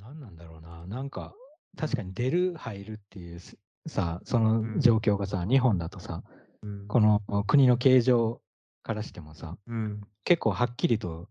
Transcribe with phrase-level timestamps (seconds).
[0.00, 0.86] 何なんだろうな。
[0.86, 1.34] なんか、
[1.76, 6.22] 確かに出る、入るっていうすさ、その状況がさ、日本だとさ、
[6.62, 6.88] うん。
[6.88, 8.40] この国の形状
[8.82, 10.00] からしてもさ、うん。
[10.24, 11.28] 結構はっきりと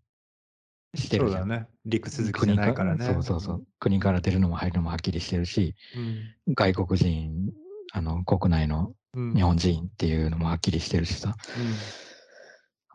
[0.95, 1.41] してるじゃん。
[1.41, 1.67] そうだね。
[1.85, 3.05] 陸続きじゃないからね。
[3.05, 3.63] そうそうそう。
[3.79, 6.35] 国から出るのも入るのもはっきりしてるし、うん。
[6.53, 7.51] 外国人、
[7.93, 9.33] あの、国内のうん。
[9.33, 11.35] 日本人っていうのもはっきりしてるしさ、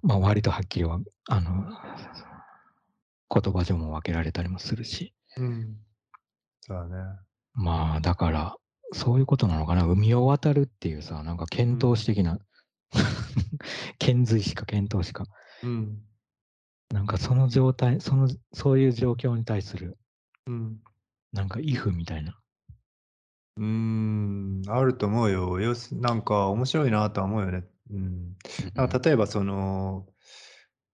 [0.03, 1.65] まあ割とはっきりは、あの、
[3.31, 5.47] 言葉上も分けられたりもするし、うん。
[5.47, 5.77] うん。
[6.61, 7.19] そうだね。
[7.55, 8.57] まあだから、
[8.93, 9.85] そういうことなのかな。
[9.85, 12.39] 海を渡るっていうさ、なんか遣唐使的な、
[13.99, 15.25] 遣隋使か遣唐使か。
[15.63, 15.99] うん。
[16.91, 19.99] なんかその状態、その、そういう状況に対する、
[20.47, 20.81] うん。
[21.33, 22.39] なんか if みたいな。
[23.57, 25.61] うーん、あると思うよ。
[25.61, 27.65] よすなんか面白いなとは思うよね。
[27.91, 28.37] うん。
[28.75, 30.07] なんか例えばその、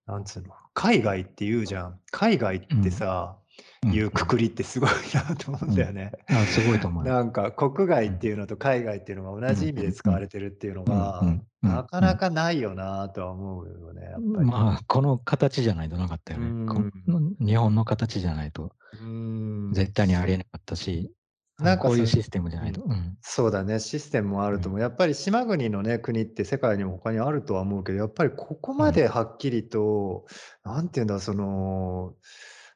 [0.07, 2.01] なんつうの、海外って言うじゃん。
[2.11, 3.40] 海外ってさ、うん
[3.87, 6.12] いうくくりってすごいなと思うんだよね。
[6.29, 7.15] あすごいと思うよ。
[7.15, 14.02] なんか国外っていうのと海外っていうのが同じ意味で使われてるっていうのがうんうんうんなかなかないよなとは思うよね。
[14.02, 14.24] やっぱり。
[14.46, 16.73] まあ、この形じゃないとなかったようんね。
[16.73, 21.10] この日本の形じゃないとうん絶対にありえなかったし、
[21.59, 22.83] なんかそこういうシステムじゃないと。
[22.83, 24.80] うんそうだね、システムもあると思う。
[24.80, 30.27] やっぱり島国のね、国って世界にも他にあるとは思うけど、やっぱりここまではっきりと、
[30.65, 32.15] なんていうんだ、その、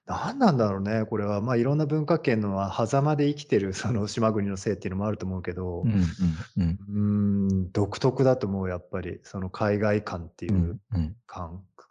[0.06, 1.40] なんなんだろうね、これは。
[1.40, 9.20] まあいろんな文化圏の狭間で生きてるその島国のせいっていうのもあると思うけど、うんうん独特だと思う、やっぱり。
[9.22, 11.16] その海外感っていううんうん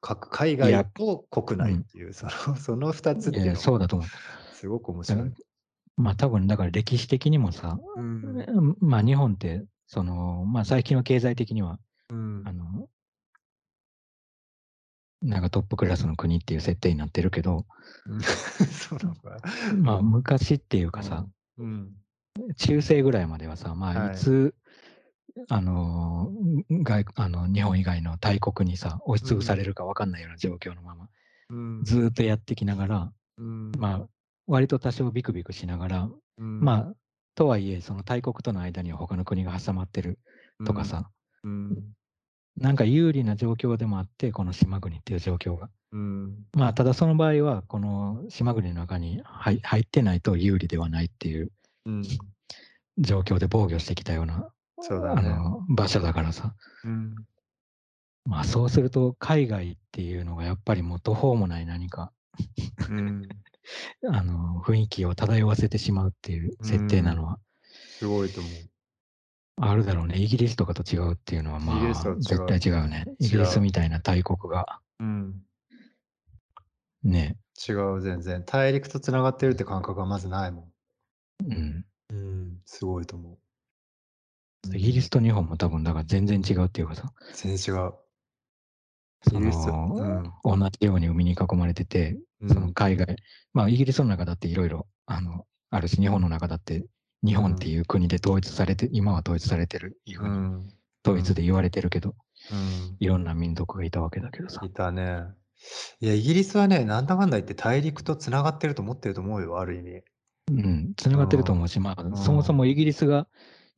[0.01, 4.07] 海外と国内っていう、その その2つっていうのそうだと思う。
[4.55, 5.31] すごく面白い。
[5.95, 12.87] まあ多分だから歴史的にもさ、うんまあ日本って、その、まあ最近は経済的には、うんあの、
[15.23, 17.65] なんかトップクラスの国っていう設定になってるけど、
[18.05, 18.19] うん。
[18.67, 19.37] そうなのか。
[19.77, 21.25] まあ昔っていうかさ、
[21.57, 21.95] うん。
[22.57, 24.15] 中世ぐらいまではさ、まあはい。
[24.15, 24.53] いつ、
[25.47, 26.31] あの
[26.69, 31.09] 外あの日本以外の大国にさ押しつぶされるか分かんないような状況のまま、
[31.49, 31.83] うん。
[31.83, 33.71] ずーっとやってきながら、うん。
[33.77, 34.07] まあ
[34.45, 36.59] 割と多少ビクビクしながら、うん。
[36.59, 36.95] まあ
[37.35, 40.19] とはいえその大国との間には他の国が挟まってる
[40.65, 41.09] とかさ、
[41.43, 41.93] うん
[42.57, 45.69] なんか有利な状況でもあってこの島国っていう状況が。
[45.91, 46.45] うん。
[46.53, 51.51] まあただその場合はこの島国の中に入入ってないと有利ではないっていう
[51.85, 52.03] うん。
[52.99, 55.29] 状況で防御してきたようなあそうだね。
[55.29, 56.55] の場所だからさ。
[56.83, 57.15] うん。
[58.25, 62.11] まあそうすると海外っていうのがやっぱりもう途方もない何か
[62.89, 63.27] うん。
[64.11, 67.39] あの雰囲気を漂わせてしまうっていう設定なのは。
[67.97, 68.72] すごいと思う。
[69.57, 70.17] あるだろうね。
[70.17, 73.05] イギリスとかと違うっていうのはまあイギリスは違う絶対違うね。
[73.19, 75.41] イギリスみたいな大国がうん
[77.03, 77.37] ね、
[77.67, 78.43] 違う、全然。
[78.45, 80.71] 大陸とつながってるって感覚がまずないもん。
[81.45, 81.85] うん。
[82.09, 83.37] うん、すごいと思う。
[84.75, 87.93] イギリスと日本も多分だから全然違うっていうかさ、全然違う。
[89.27, 93.15] そイギリスの同じように海に囲まれてて、うんその海外、
[93.53, 96.85] まあイギリスの中だっていろいろあのあるし、日本の中だって
[97.25, 100.73] 日本っていう国で統一されて、今は統一されてるいうふううにん。
[101.05, 102.15] 統一で言われてるけど、
[102.51, 102.97] うん。
[102.99, 104.69] いろんな民族がいたわけだけどさい。
[104.69, 105.23] たね。
[105.99, 110.01] いや、イギリスはね、なんだかんだ言って大陸とつながってると思ってると思うよ、ある意味。
[110.51, 113.25] うん、つながってると思うし、まあ、んそもそもイギリスが、うん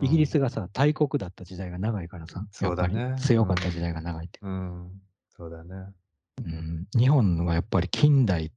[0.02, 4.40] イギリスがさ、大国だった時代が長いからさ、そうだね強かった時代が長いって。
[4.42, 4.92] うん。
[5.30, 5.94] そうだね。
[6.44, 8.52] うん、日本はやっぱり近代、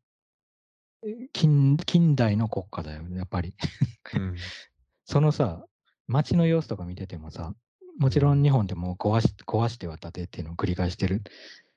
[1.32, 3.54] 近近代の国家だよね、やっぱり。
[4.14, 4.34] うん。
[5.08, 5.64] そのさ、
[6.06, 7.54] 街の様子とか見ててもさ、
[7.98, 11.22] もちろん日本でも壊し壊しては建てっていうのを繰り返してる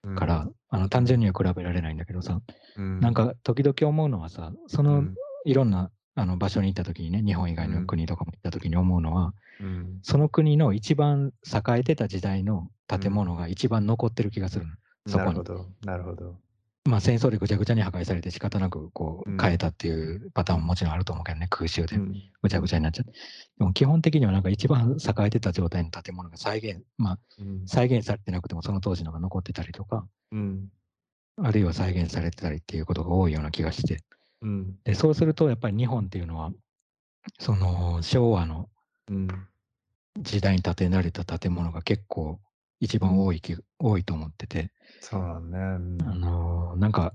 [0.03, 0.15] うん。
[0.15, 2.41] から、あの単純には比べられないんだけどさ、
[2.75, 5.15] うん、なんか時々思うのはさ、そうのん、
[5.45, 14.73] いろんなあの場所に行った時にね、日本以外の国とかも行った時に思うのは、うん、その国の一番栄えてた時代の建物が一番残ってる気がするの。
[15.07, 15.25] そこに。
[15.27, 16.35] なるほど、なるほど。
[16.85, 23.11] まあ戦争でぐちゃぐちゃに破壊されて仕方なくこう変えたっていうパターンももちろんあると思うけどね、空襲でうんぐちゃぐちゃになっちゃって。
[23.59, 27.67] でも基本的にはなんか一番栄えてた状態の建物が再現、まあうん。
[27.67, 30.69] 再現されてなくてもその当時のが残ってたりとか、うん。
[31.37, 33.99] あるいは再現されてたりっていうことが多いような気がして。
[34.41, 34.75] うん。
[34.83, 36.51] で、そうするとやっぱり日本っていうのは、
[37.39, 38.69] その昭和の
[39.07, 39.27] うん。
[40.19, 42.41] 時代に建てられた建物が結構
[42.81, 45.57] 一番多い気、多いと思ってて、そうだね。
[45.57, 45.97] うん。
[46.01, 47.13] あのーなんか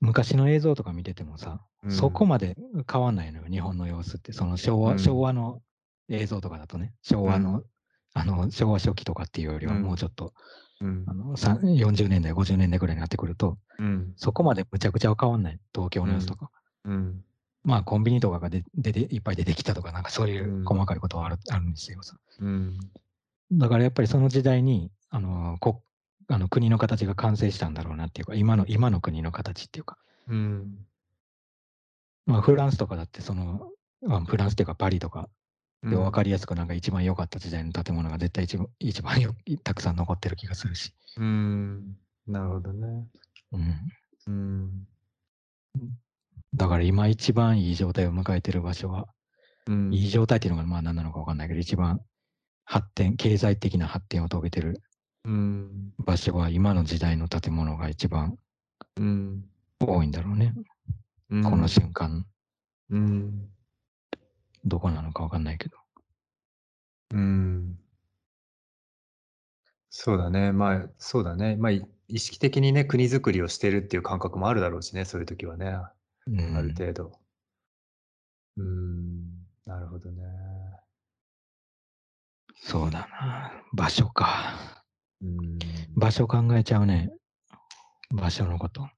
[0.00, 1.90] 昔の映像とか見ててもさ、うん。
[1.92, 2.56] そこまで
[2.90, 4.32] 変わんないのよ、日本の様子って。
[4.32, 4.98] その昭和、うん。
[4.98, 5.60] 昭和の
[6.08, 7.66] 映像とかだとね、昭和の、う
[8.14, 9.82] あの、昭和初期とかっていうよりはうん。
[9.82, 10.32] もうちょっと、
[10.80, 11.04] うん。
[11.06, 14.12] あのさ40年代、50年代ぐらいになってくると、うん。
[14.16, 16.50] そこまでむちゃくちゃは変わんない、東京の様子とか。
[16.84, 17.24] うん。
[17.64, 20.64] まあコンビニとかがで出ていっぱい出てきたとか、なんかそういううん。
[20.64, 22.00] 細かいことはある,、あるんですよ。
[22.40, 22.78] うん。
[23.52, 25.82] だからやっぱりその時代に、あのこ
[26.28, 29.98] あの国の形が完成したんだろうなっていうか、今の今の国の形っていうか、
[30.28, 30.86] うん。
[32.26, 33.70] まあ、フランスとかだってその、
[34.02, 35.28] まあ、フランスっていうかパリとか
[35.84, 41.96] で分かりやすくなんか一番良かった時代の建物が絶対一番一番よたくさん残ってる気がするし、うん。
[42.26, 43.06] なるほどね。
[43.52, 43.74] うん、
[44.26, 44.88] うん。
[46.54, 49.06] だから今一番いい状態を迎えてる場所は、
[49.68, 49.94] うん。
[49.94, 52.00] いい状態っていうのがまあ何なのか分かんないけど、一番
[52.66, 54.82] 発展、経済的な発展を遂げてる
[55.24, 55.92] うん。
[55.98, 58.36] 場所は今の時代の建物が一番
[58.96, 59.44] うん。
[59.80, 60.52] 多いんだろうね。
[61.30, 61.42] うん。
[61.44, 62.26] この瞬間、
[62.90, 63.48] うん。
[64.64, 65.76] どこなのか分かんないけど。
[67.12, 67.78] うん。
[69.90, 70.52] そうだね。
[70.52, 71.56] まあ、そうだね。
[71.56, 75.76] まあ、い意識的にね、国づくりをしてるっていう感覚もあるだろうしね、そういう時はね。
[76.26, 77.18] うんある程度。
[78.56, 79.46] うん。
[79.66, 80.22] なるほどね。
[82.56, 83.52] そうだな。
[83.72, 84.82] 場所か。
[85.22, 85.58] うん。
[85.96, 87.10] 場所考えちゃうね。
[88.10, 88.88] 場所のこと。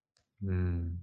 [0.44, 0.98] うん。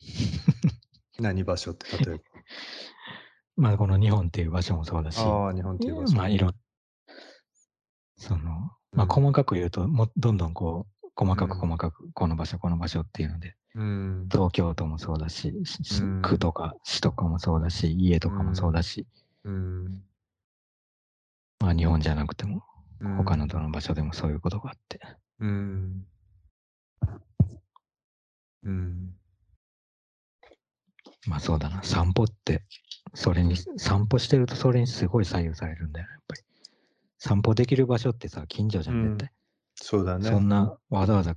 [1.18, 2.20] 何場所って例え
[3.56, 5.46] まあこの日本っていう場所もそうだし、ば。
[5.46, 6.16] ああ、日本っていう場所。
[6.16, 6.50] まあいろ、
[8.16, 8.42] その、
[8.92, 14.28] まあうん細かく言うと、もどんどんこう、細かくうん細かく、この場所、この場所っていうので、うん。
[14.30, 19.06] 東京都もそうだし、ししうん区とか市とかもそうだし、家とかもそうだし、
[19.44, 20.02] うん。
[21.64, 22.56] まあ日本じゃなくても、
[23.00, 25.00] うん他のどの場所でもそういうことがあって。
[25.40, 26.06] うん。
[28.62, 29.14] うん。
[31.26, 32.62] まあそうだな、散歩って、
[33.14, 36.42] それに、散歩してるとそれにすごい左右されるんだよね、やっぱり。
[37.18, 39.32] 散歩できる場所ってさ、近所じゃん、絶対。
[39.74, 40.28] そうだね。
[40.28, 41.34] そんな、わざわざ、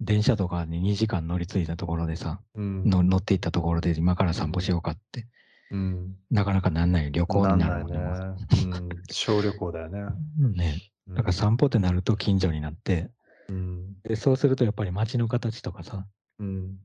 [0.00, 2.88] 電車とかに2時間乗り継いだところでさ、うん。
[2.88, 5.26] の乗っていったところで今から散歩しようかって、
[5.70, 6.16] うん。
[6.30, 7.98] なかなかなんない旅行になるもんね。
[7.98, 8.36] なんないね。
[8.64, 9.02] うん。
[9.10, 10.00] 小旅行だよね。
[10.40, 13.10] うんねだから散歩ってなると近所になって、
[13.48, 13.94] うん。
[14.02, 16.06] でそうするとやっぱり街の形とかさ、
[16.38, 16.78] うん。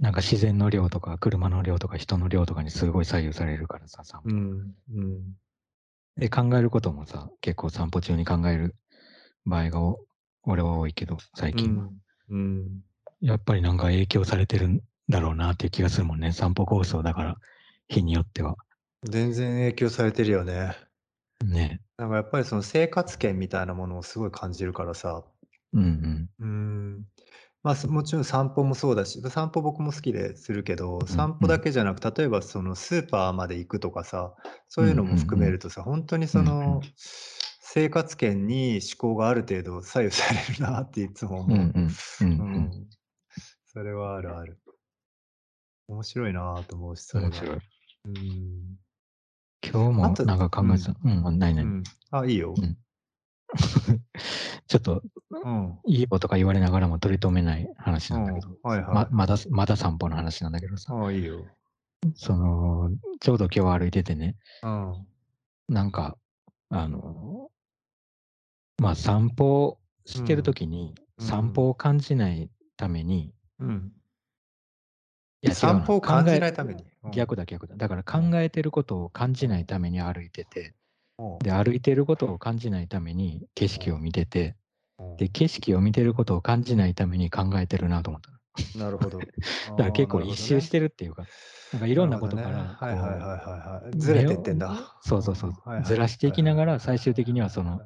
[0.00, 4.74] なんか自然の量とか車の量とか人の量とかにすごい左右されるからさ、散歩うん。
[4.94, 5.36] うん。
[6.16, 8.74] で考えることもさ、結構散歩中に考える
[9.44, 10.00] 場合がお
[10.44, 11.88] 俺は多いけど、最近は。
[12.30, 12.82] うん。
[13.20, 16.32] やっぱりなんか影響されてるんだろうなっていう気がするもんね。
[16.32, 17.36] 散歩コースをだから、
[17.88, 18.56] 日によっては。
[19.04, 20.76] 全然影響されてるよね。
[21.44, 21.80] ね。
[21.98, 25.24] なんかやっぱりその生活圏みたいなものをすごい感じるからさ。
[25.72, 26.28] うんうん。
[26.38, 27.06] うん。
[27.62, 34.34] まあ、すもちろん散歩もそうだし、散歩僕も好きでするけど、散歩だけじゃなく、例えばそのスーパーまで行くとかさ、
[34.68, 41.58] そういうのも含めるとさ、本当にその生活圏に思考がある程度左右されるなっていつも思う。
[41.58, 41.88] うんうん。
[42.20, 42.62] うんううん。
[42.66, 42.86] ん。
[43.66, 44.58] それはあるある。
[45.88, 47.30] 面白いなと思うし、それは。
[47.30, 47.58] 面白い。
[48.06, 48.78] うん。
[49.62, 50.94] 今日もなんか考えてた。
[51.04, 51.64] うん、ないない。
[51.64, 51.82] うん。
[52.10, 52.54] あ、いいよ。
[52.56, 52.76] うん
[54.66, 55.78] ちょっと、うん。
[55.86, 61.44] いいことか言われながらも取り留めない話なんだけど、うんはいはいままだ、まだ散歩の話なんだけどさ、あ、いいよ。
[62.14, 65.06] その、ちょうど今日歩いててね、うん。
[65.68, 66.18] なんか、
[66.70, 67.50] あの、
[68.78, 73.90] まあ散歩してるときに、うん散歩を感じないために、うん。
[75.46, 76.84] いや散歩を感じない考ために。
[77.06, 77.76] え逆だ逆だ。
[77.76, 80.74] だから考えてることを感じないために歩いてて、
[81.18, 84.56] うんで、歩いてることを感じないために景色を見てて、
[84.98, 88.78] うんで、景色を見てることを感じないために考えてるなと思った。
[88.78, 89.18] なるほど。
[89.20, 91.26] だだから結構一周してるっていうか、
[91.72, 92.78] なんかいろんなことから。
[93.94, 94.72] ずれてってんだ。
[94.72, 95.52] うそうそうそう
[95.84, 97.80] ずらしていきながら、最終的にはその、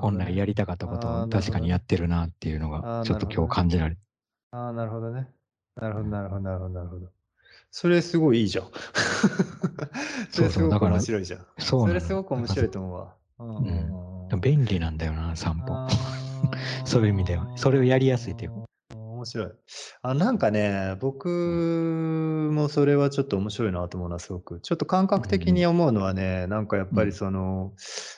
[0.00, 4.02] 本来やりたかったことを確かにやってるなっていうのが、ちょっと今日感じられて。
[4.52, 5.28] ああ、なるほどね。
[5.80, 7.06] なるほど、なるほど、なるほど、なるほど。
[7.70, 8.66] それすごいいいじゃん。
[10.30, 11.46] それすごくだから面白いじゃん。
[11.58, 13.14] そうそれすごく面白いと思うわ。
[13.38, 14.10] うんうんうんうん
[14.40, 15.74] 便利なんだよな、散歩。
[16.86, 17.48] そういう意味では。
[17.56, 18.56] それをやりやすいっていうか。
[18.94, 19.48] 面白い。
[20.02, 24.60] あ、なんかね、僕もそれはちょっと面白いなと思うな、すごく。
[24.60, 27.72] ちょっと感覚的に思うのはね、なんかやっぱりその、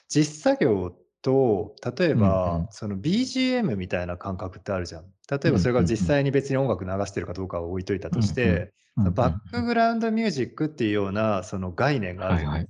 [0.08, 0.92] 実作業
[1.22, 5.04] と、例えうんばうん、その BGM みたいな感覚ってあるじゃん。
[5.32, 12.68] 例えばそれが実際に別に音楽流してるかどうかは置いといたとして、バックグラウンドミュージックっていうようなその概念があるはいはい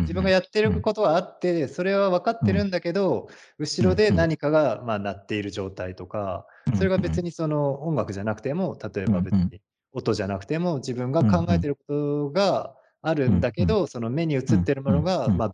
[0.00, 6.46] 自分がやってることはあって、それは分かってるんだけど、後ろで何かがまあ鳴っている状態とか、
[6.76, 15.50] それが別にその音楽じゃなくても、例えば別に音じゃなくても、自分が考えてることがあるんだけど、その目に映ってるものが、まあ、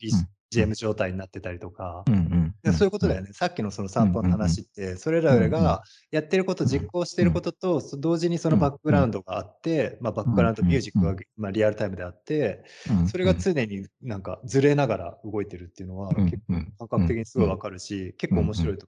[0.52, 2.04] BGM 状態になってたりとか
[2.72, 3.10] そういうことうん。
[3.10, 3.32] だよね。
[3.32, 4.28] さっきのその散歩の。
[4.28, 5.20] 話って、それ。
[5.22, 7.42] らがやってること、うん、実行してるこうん。
[7.42, 8.92] とと、そ同時にそのバックグ。
[8.92, 11.14] ラウンドがあって、ま、バッうんクグラウンドミュージックが。
[11.36, 13.40] ま、リアルタイムであって、うんそれがうん。
[13.40, 16.42] 常になんかずれながら動いてるっていうのは、結
[16.78, 17.16] 構感覚的。
[17.18, 18.34] にすごい分かるし、結。
[18.34, 18.86] 構面白いと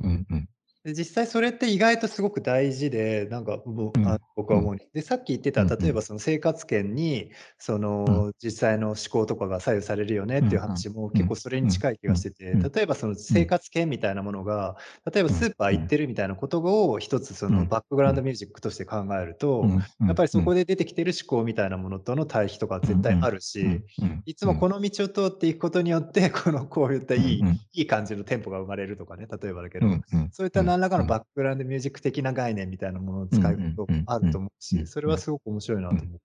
[0.00, 0.48] うんうん。
[0.88, 4.18] で、実際それって意外とすごく大事で、なんか、もう、ん、うん。
[4.36, 4.80] 僕は思うに。
[4.94, 5.64] で、さっき言ってた。
[5.64, 8.22] 例えばその生活圏に、そうん。
[8.22, 10.60] の実際の思考とかが左右されるよねっていう。
[10.60, 13.36] 話もうん、結構それうん、に近い気うん、がしてて、うん、例えばそのうん。
[13.36, 14.76] 生活圏みたいなものが、
[15.12, 15.78] 例えばうん、スーパーうん。
[15.78, 18.12] 行ってるみたいなことを一つそうん、のバックグラうん。
[18.12, 19.74] ウンドミュージックとして考えると、
[20.06, 20.42] やっぱりそ。
[20.42, 23.30] こで出てきてる思考みたいなものとの対比とか絶対あ。
[23.30, 23.84] るし、
[24.24, 24.48] いつうん。
[24.48, 27.48] もこの道を通っていくことによって、このこういったいい。
[27.72, 29.98] いい感じのテンポが生まれるとかね、例えばだけど、
[30.30, 31.02] そういっうんた何らかうん。
[31.02, 34.86] のバックグラウンドミュージック的な概念みたいなものをうんう使うんうんこともあるとうん思うし、うんうん。
[34.86, 35.98] それはすごく面白いなうん。
[35.98, 36.16] と思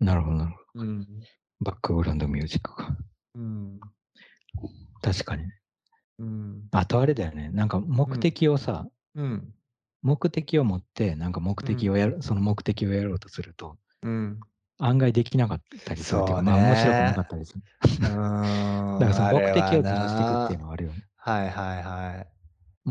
[0.00, 0.04] う。
[0.04, 0.84] なるほどなるほど。
[0.84, 1.06] うん。
[1.60, 2.96] バックグラウンドミュージックか。
[3.34, 3.80] うん。
[5.00, 5.54] 確かにね。
[6.18, 6.62] うん。
[6.72, 8.20] あとあれだよね、なんか目うん。
[8.20, 9.54] 的をさうん。
[10.02, 11.54] 目的を持って、なんか目うん。
[11.66, 14.40] 的をやるその目的をやろうとするとうん。
[14.78, 17.22] 案外できなかったりするっていうか、まあ、面白くなかね。
[17.22, 17.62] ったりする。
[18.02, 20.66] だからん、その目的をずらしていくっていうのな。
[20.66, 21.04] はあるよね。
[21.16, 22.31] はいはいはい。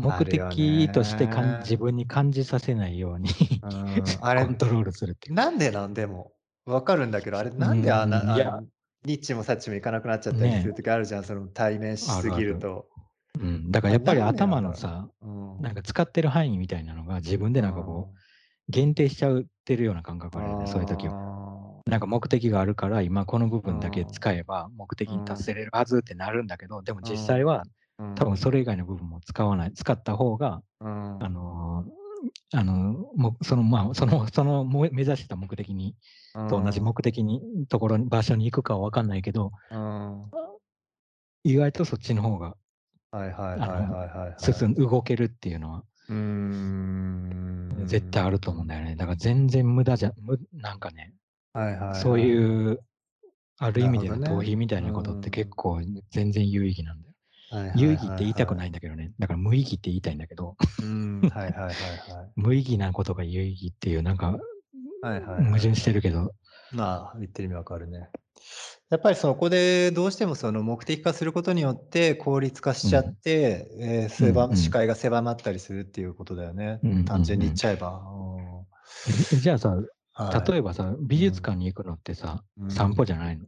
[0.00, 1.78] 目的としてかん自ね。
[1.78, 3.28] 分に感じさせないように
[4.20, 5.34] あれ、コントロールするっていう。
[5.34, 5.94] なんでなん？
[5.94, 6.32] でも。
[6.64, 8.60] 分かるんだけど、あれなんであんん、な、あの、いや
[9.04, 10.68] ニッチもサッチもいかなくなっちゃったりすね。
[10.68, 12.40] る時あるじゃん、その対面しすあるある。
[12.40, 12.88] ぎると。
[13.40, 15.26] うん、だからあ、やっぱり頭のさ、う。
[15.26, 15.30] う
[15.60, 15.60] ん。
[15.60, 18.22] なんか使ってる範囲みたいなのが自分でうなんかこう、ん。
[18.72, 21.14] 限定しちゃうってるような感覚ああるよね、そういう時は。
[21.80, 21.82] あ。
[21.86, 24.12] なんか目的があるから、今この部分だけうん。
[24.12, 25.46] 使えば目的に達うん。
[25.46, 27.10] せれるはずってなるんだけど、でもうん。
[27.10, 27.72] 実際はうん。
[28.14, 31.26] 多分それ以外の部分も使わない使った方が、うん。
[31.26, 31.84] あの、
[32.54, 32.74] あの、
[33.16, 35.96] もその、まあ、そのその、も目指した目的に
[36.34, 36.82] うと同じん。
[36.82, 40.32] 目的にところに場所に行くかは分かんないけどうん。
[41.44, 42.56] 意外とそっちの方が
[43.12, 44.62] はいはいあの、はいはいはいはい。
[44.62, 46.16] 進ん動けるっていうのはうー
[47.86, 48.68] 絶対あると思うんん。
[48.68, 48.96] だよね。
[48.96, 51.14] だから全然無駄じゃむなんかね、
[51.54, 52.28] はいはいそうはい。
[52.28, 52.80] いう、
[53.58, 54.42] ある意味での逃。
[54.42, 55.56] 避みたいうなことって結ん。
[55.56, 55.80] 構
[56.10, 57.11] 全然有意義なんだよ。
[57.74, 58.54] 有意義って言いたく。
[58.54, 59.12] ないんだけどね。
[59.18, 60.56] だから無意義って言いたいんだけど。
[60.78, 62.34] うん、はいはいはいはい。
[62.36, 64.38] 無意義なことが有意義っていうなんか、
[65.36, 65.84] 矛盾しはい。
[65.84, 66.32] てるけど。
[66.70, 68.10] まあ、言ってる意味分かるね。
[68.90, 73.16] やっぱりそこでどうしてもその目的化することによって効率化しちゃっうん。
[73.22, 74.72] て、ええ、うんうせば視ん。
[74.72, 76.82] 界が狭まったりするっていうことだよね。
[76.82, 77.58] うん単純に言っん。
[77.58, 78.02] ちゃえば。
[79.40, 79.76] じゃあさ、
[80.12, 80.52] はい。
[80.52, 81.24] 例えばさ、美うん。
[81.24, 83.06] 術館に行くのってさ、散歩うん。
[83.06, 83.46] じゃないの？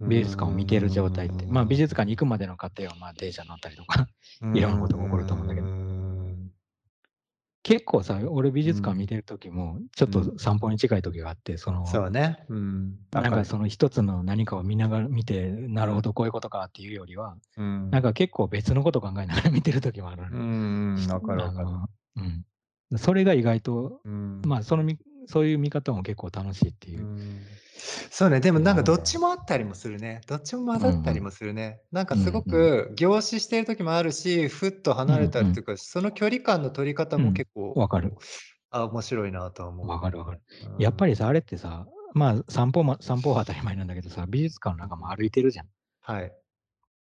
[0.00, 1.46] 美術館を見てる状態って。
[1.46, 2.16] まあ、美術館にん。
[2.16, 4.06] 行くまでの過程は、まあ、電車乗ったりとか、
[4.54, 5.66] いろんなことが起こると思うんだけど。
[5.66, 6.50] ん。
[7.62, 8.66] 結構さ、俺美うん。
[8.68, 10.24] 術館見てる時も、ちょっうん。
[10.32, 12.44] と散歩に近い時があって、そのそうね。
[12.48, 13.44] うん、分なんか。
[13.44, 16.14] その一つの何かを見ながら見て、なるほど、うん。
[16.14, 17.90] こういうことかっていうよりは、うん。
[17.90, 20.42] なんか結構別のこと考えながら見てる時もあるのう。
[20.42, 21.68] ん、分かる分かる。
[22.92, 22.98] うん。
[22.98, 24.42] それが意外と、うん。
[24.44, 24.98] まあ、そのみ
[25.30, 27.46] そういう見方も結構楽しいっていううん。
[28.10, 29.18] そうね、でもなんかどっち。
[29.18, 30.20] もあったりもするね。
[30.26, 30.92] どっちも混うんうん。
[30.92, 31.80] ざったりもするね。
[31.92, 32.50] なんかうすごんうん。
[32.50, 35.48] く凝視してる時もあるし、ふっとうん離れたうん。
[35.48, 38.14] りとか、その距離感の取り方もうん、結構、分かる。
[38.70, 40.00] あ、面白いなとは思うけどね。
[40.00, 40.40] 分かる分かる。
[40.76, 40.82] うん。
[40.82, 45.16] やっぱりさ、あれってさ、まあ、散歩ま散歩は当たり前なんだけどさ、美術館の中もうん。
[45.16, 45.68] 歩いてるじゃん。
[46.02, 46.32] はい。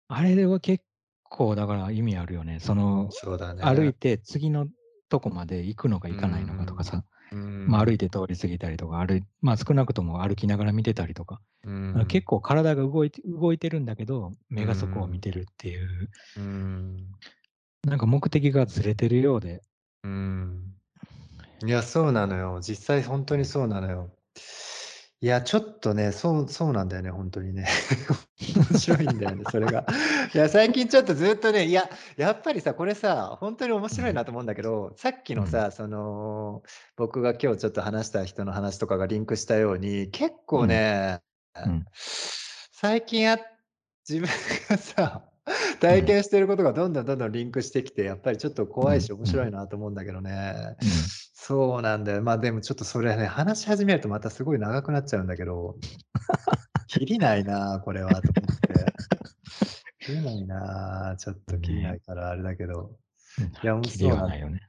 [0.07, 0.83] あれでは結
[1.23, 2.59] 構だから意味あるよね。
[2.59, 3.63] そうん、の、そうだね。
[3.63, 4.67] 歩いて次の
[5.09, 6.85] とこまで行くのか行かないのかとかん。
[6.85, 7.03] さ、
[7.65, 7.99] まあ、歩いん。
[7.99, 11.41] て通り過ぎたりとか、歩いまあ、少なくとも歩きながら見てたりとか、
[12.07, 12.25] 結ん。
[12.25, 15.21] 構体が動いて動いてるんだけど、目がそこを見ん。
[15.21, 17.19] てるっていううーん。
[17.85, 19.61] なんか目的がずれてるようで
[20.03, 20.77] うーん。
[21.65, 22.61] いや、そうなのよ。
[22.61, 24.11] 実際ほんとにそうなのよ。
[25.23, 27.65] いや、ちょっとね、そうそうなんだよね、ほんとにね。
[28.57, 29.85] 面白いんだよね、それが。
[30.33, 34.03] いや、最近ちょっとずっとね、いや、やっぱりさ、これさ、ほんとに面うん。
[34.03, 35.39] 白いなと思うんだけど、さっきうん。
[35.39, 36.61] のさ、その、
[36.97, 40.67] 僕が今日ちょっと話した人の話とかがリンクしたように、結構うん。
[40.67, 41.21] ね、
[41.65, 41.85] うん。
[41.93, 43.37] 最近あ
[44.09, 44.29] 自分
[44.69, 45.32] がさ、うん。
[45.81, 49.33] 体験してることがどんどんどんどんリンクしてきて、やっぱりちょっと怖いし、うん、面うん。
[49.33, 50.77] 白いなと思うんだけどね。
[50.81, 51.13] うん。
[51.33, 52.21] そうなんだよ。
[52.23, 55.75] ま、でもちょっとそれね、話し始めるとまたすごい長くなっちゃうんだけど、
[56.87, 58.93] きりないな、これはと思って。
[59.99, 61.95] きりないな、ちょっときりなね。
[61.95, 62.99] いからあれだけど。
[63.37, 64.59] うん、いや、面きりそうないよね。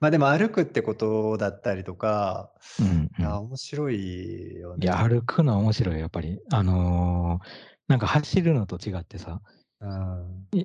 [0.00, 3.36] ま、でも歩くってことだったりとか、うんういや、ん。
[3.36, 5.08] 面白いよいや、ね。
[5.08, 6.40] 歩くのは面白いよ、やっぱり。
[6.52, 7.40] あの、
[7.88, 9.40] なんか走るのと違ってさ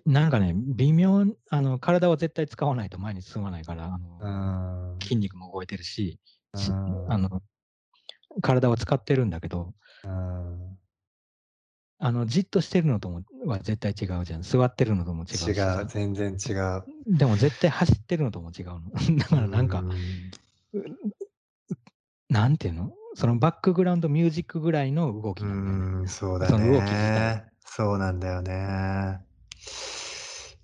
[0.05, 3.85] なんかね、微妙あの、体は絶対使わないと前に進まないから、
[4.19, 4.99] あの、ん。
[5.01, 6.19] 筋肉も動いてるし、
[6.53, 7.21] あん。
[7.21, 7.41] の、
[8.41, 9.73] 体は使ってるんだけど。
[12.01, 14.41] あの、じっとしてるのともは絶対違うじゃん。
[14.41, 15.85] 座ってるのとも違う違う。
[15.87, 16.83] 全然違う。
[17.07, 18.81] でも絶対走ってるのとも違うの。
[19.19, 20.31] だからなんか、ん。
[22.29, 26.07] なんていうの、そのバックグラウンドミュージックぐらいの動うきなんだよね。
[26.07, 27.49] そうだその動き自体。
[27.69, 27.75] ね。
[27.75, 29.25] そうなんだよね。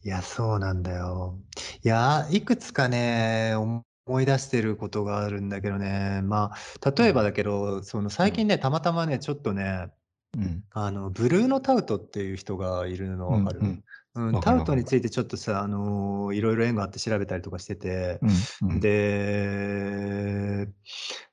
[0.04, 1.40] いや、そうなんだよ。
[1.84, 3.86] いや、いくつかね、思
[4.22, 6.22] い出してることがあるんだけどね。
[6.24, 6.52] ま
[6.86, 7.06] あ、うん。
[7.06, 8.32] 例えばだけど、そのうん。
[8.32, 9.92] 最近ね、たまたまね、ちょっとね、
[10.34, 10.64] うん。
[10.72, 13.62] あの、ブルーノ・タウトっていう人がいるのうん分かる？
[13.62, 13.84] うん。
[14.16, 14.40] うん。
[14.40, 18.82] タウトについてちょっとさ、あの、いろいろ縁があって調べたりとかしてて、うんうん。
[18.82, 20.68] で、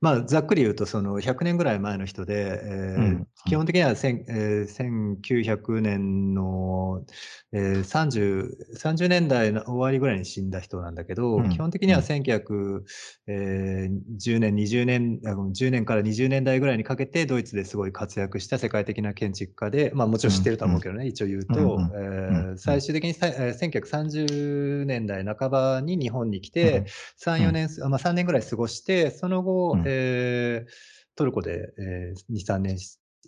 [0.00, 2.60] まあ、ざっくり言うとその100年ぐらい前の人で、
[2.96, 3.26] うええ、んうん。
[3.44, 7.04] 基本的にはええ、1900年の、
[7.52, 12.02] ええ、30、30年代の終わりぐらいに死んだ人なんだけうど、基ん本的にはうん。
[12.02, 12.84] 1900
[13.26, 21.96] ええ、10年、20年あ、ごめん、10年から20年代ぐらいにかけてドイツですごい活躍した世界的な建築家で、まあ、もちろん知ってると思うけどね、一応言ううんうと、ん。
[22.28, 22.76] うんええ、うん。
[22.76, 26.92] 最終的にさええ、1930年代半ばに日本に来うて、ん。
[27.16, 27.52] 3、うん。
[27.52, 29.86] 4年すあ、ま、3年ぐらい過ごして、そのう後、ん。
[29.86, 30.70] ええ、
[31.16, 31.82] トルコで、え
[32.12, 32.78] え、2、3年。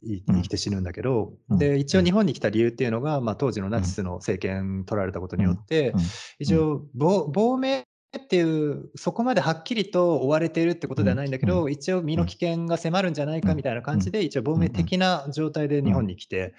[0.04, 2.00] 生きて死ぬんだけど、うんで、一うん。
[2.00, 3.78] 応日本に来た理由っていうのが、ま、当時のうん。
[3.78, 5.40] ナチスの政権取られたことうん。
[5.40, 6.00] によって、うん。
[6.00, 6.14] うん。
[6.38, 7.80] 一応、ぼ亡命
[8.18, 11.16] っていう、そこまではっきりと追われているってことでは。
[11.16, 12.26] ないんだけど、一応身のうん。
[12.26, 13.56] 危険が迫るんじゃないうかん。
[13.56, 13.82] みたいなうん。
[13.82, 14.70] 感じで、一応亡命。
[14.70, 16.06] 的な状態で日本うん。
[16.06, 16.54] に来て。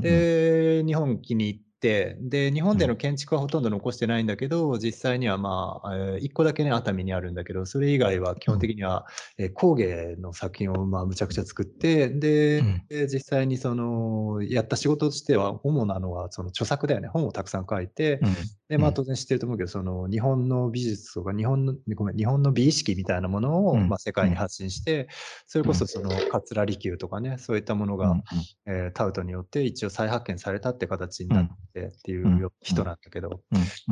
[0.00, 2.16] で、日本来に行って、で、
[2.52, 2.62] 日うん。
[2.62, 8.60] 本での建築はほとんど残してないんだけど、実際には、まあ、ええ、1個だけね、熱海にあるんだけど、それ以外は基本うん。
[8.60, 9.06] 的には、
[9.38, 12.08] え、工芸の作品を、まあ、むちゃくちゃ作って、
[12.56, 12.88] うで、ん。
[12.90, 17.08] 実際にその、やった仕事としては、主なのはその著作だよね。
[17.08, 18.57] 本をたくさん書いて、うん。
[18.68, 18.94] で、まあ、うん。
[18.94, 23.80] 当然知ってると思うけど、その日本の美術とか、日本のごめん、日本の美意識みたいなものを、うん。
[23.86, 24.28] ま、世うん。
[24.28, 25.08] 界に発信して、
[25.46, 25.70] それうん。
[25.70, 28.18] こそその桂離宮とかね、そういったものが。
[28.66, 31.58] ええ、タウトによって一応再発見されたって形になっうん。
[31.72, 33.42] てっていう人なんだけど。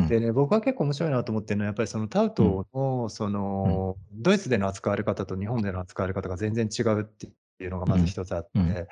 [0.08, 2.56] でね、僕は結構面白いなと思ってるのは、やっぱりそのタウうん。
[2.58, 3.30] トのそ
[3.64, 3.80] うん。
[3.80, 7.28] の、ドイツでの扱われ方と日本での扱われ方が全然違うって
[7.64, 8.06] いうのがまずうん。
[8.06, 8.42] 一つあっ。
[8.44, 8.86] て、うん。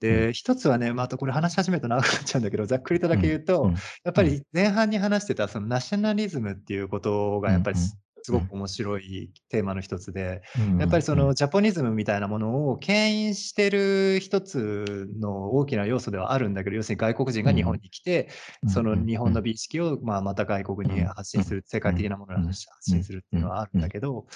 [0.00, 3.28] で、一つはね、またこれ話し始めると長くなっちゃうんだけど、ざっくりとだけうん。
[3.28, 3.72] 言うと、うん。
[3.72, 3.78] や
[4.10, 4.28] っぱうん。
[4.28, 7.50] り前半に話してたそのナショナリズムっていうことが。
[7.52, 7.98] やっぱりす。
[8.30, 11.34] ごく面白いテーマの一つで、うんやっぱりその。
[11.34, 17.80] ジャポニズムみたいなものを牽引してる一つの大きな要素ではあるんだけど、要するに外国人が日本うん。
[17.80, 18.28] に来て、
[18.62, 18.94] うんその。
[18.94, 21.00] 日本の美意識を、まあ、また外国に。
[21.02, 21.82] 発信する、世うん。
[21.82, 22.44] 界的なものうん。
[22.44, 22.62] を発。
[22.82, 23.38] 信するってうん。
[23.40, 23.80] いうのはあるうん。
[23.80, 24.26] んだけど、うん。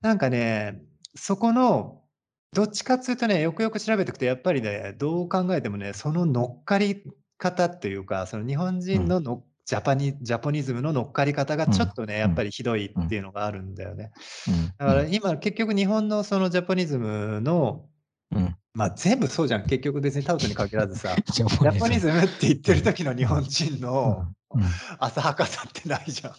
[0.00, 0.80] なんかね、
[1.16, 2.02] そこの、
[2.54, 7.04] どっちかっつうとね、よくよく調べてくとやっぱりね、どう考えてもね、その乗っかり
[7.36, 9.02] 方っていうか、その日本うん。
[9.02, 11.72] 人ののジャパニジャポニズムの乗っかり方がうん。
[11.72, 12.32] ちょっとね、やうん。
[12.32, 13.06] っぱりひどいうん。
[13.06, 14.12] っていうのがあるんだよね。
[14.46, 14.74] うん。
[14.78, 14.88] だうん。
[14.88, 17.86] から今結局日本のそのジャポニズムの
[18.30, 18.56] うん。
[18.74, 19.64] ま、全部そうじゃん。
[19.66, 22.20] 結局別にタウトに限らずさ、 ジャジポニズム。
[22.24, 22.84] って言ってるうん。
[22.84, 24.32] 時の日本人うの。
[24.98, 26.34] 浅はかさってないじゃん。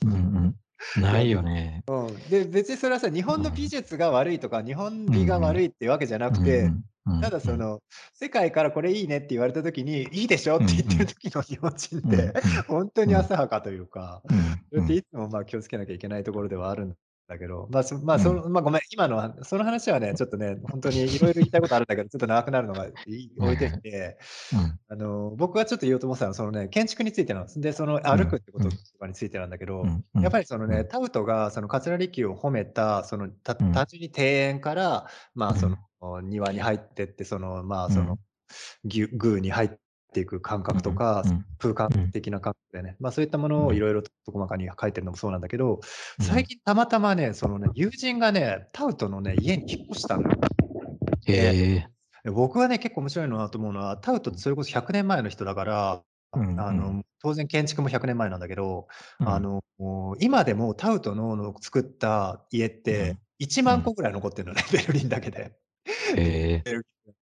[0.95, 1.83] ないよね。
[1.87, 2.27] うん。
[2.27, 3.69] で、別にそれはさ、日う本の美ん。
[3.69, 5.59] 術が悪いとか、日本うん美がうん。
[5.59, 6.75] 悪いっていうわけじゃなくて、
[7.19, 7.29] た。
[7.31, 7.81] だその、
[8.13, 11.05] 世界からこれいいねって言われた時に、いいでしょっうんて言ってうん。
[11.05, 12.33] る時の日本人っうんて、
[12.67, 13.15] ほんとに。
[13.15, 14.97] 浅はかというか、うんそれってうん。
[14.97, 16.95] いつもまあ気をつけなきゃいけないところではあるん
[17.29, 18.29] だけど、ま、そまあ、うん。
[18.29, 24.17] その、ま、ごめん、今のはその話はね、ちょっとね、ほんとに色々言いたいことあるんだけど、ちょっと長くなるのがいい 置いて、
[24.51, 24.79] うん。
[24.89, 27.61] あの、僕がちょっと言おうと思ってたのは、そのね、建築についてなんす。
[27.61, 28.17] で、そのうん。
[28.17, 28.79] 歩くってこととうん。
[28.99, 29.93] かについてなんだけうど。
[30.21, 30.85] やっぱりそのね、うん。
[30.85, 33.73] タウトがその桂離宮を褒めた、その、たうん。
[33.73, 35.85] 単純に庭園から、まあ、そうん。
[36.01, 38.17] の、庭に入ってって、その、まあ、その、
[38.83, 39.79] 宮に入って
[40.17, 41.45] いく感うん覚とか、うん。
[41.59, 42.11] 空間うん。
[42.11, 43.65] 的な感覚でね、ま、そういったもうん。
[43.65, 45.79] のを色々と細かに書いてるのもそうなんだけど、
[46.19, 46.45] 最うん。
[46.45, 50.39] 近たまたまね、そのね、友人がね、タウトのね、家に引っ越したのよ。
[51.27, 51.89] へ
[52.33, 56.03] 僕はね、結構面白いなと思うのは、タウトってそれこそ100年前の人だから
[56.35, 56.59] うんうん。
[56.61, 58.87] あの、当然建築も100年前なんだけど、
[59.19, 59.27] うん。
[59.29, 59.61] あの、
[60.19, 63.19] 今でもタウトのの作った家っうてん。
[63.19, 63.93] う1万個ん。
[63.93, 65.59] ぐらい残ってんのね、ベルリンだけで。
[66.15, 66.65] へえ。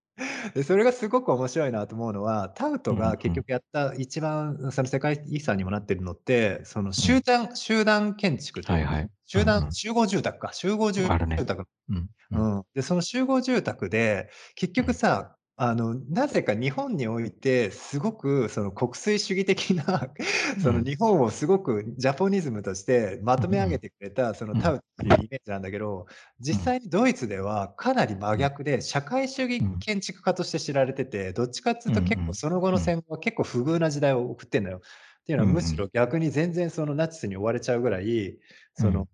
[0.56, 3.12] で、それがすごく面白いなと思うのは、タウトうんうん。
[3.12, 7.18] が結局やった一番その世界遺産にもなってるのって、そのうん。
[7.18, 9.04] 集団集団建築というか、はいはい。
[9.04, 9.72] うん集団うん。
[9.72, 11.46] 集合住宅か、集合住あるね。
[11.46, 12.48] 宅うんうん。
[12.48, 12.64] うん。
[12.76, 14.86] で、その集合住宅で、結うん。
[14.86, 20.13] 局さ、あの、なぜか日本において、すごくその国粋主義的な、
[20.60, 20.84] そのうん。
[20.84, 23.39] 日本をすごくジャポニズムとしてま。
[23.39, 24.62] とめ上げてくれた、そのうん。
[24.62, 26.06] タウっていうイメージなんだけど、
[26.39, 26.72] 実うん。
[26.76, 28.48] 際にドイツではかなり真うん。
[28.52, 29.84] 逆で、社会主義うん。
[29.84, 32.36] 建築家として知られてて、どっちかっつううと結構ん。
[32.36, 32.91] その後のうん。
[32.91, 34.78] 戦後は結構不遇な時代を送ってんのよ。
[34.78, 34.82] っ
[35.26, 35.91] ていうのはむしろん。
[35.91, 38.38] 逆に全然そのナチスに追われちゃうぐらい、
[38.76, 39.08] その。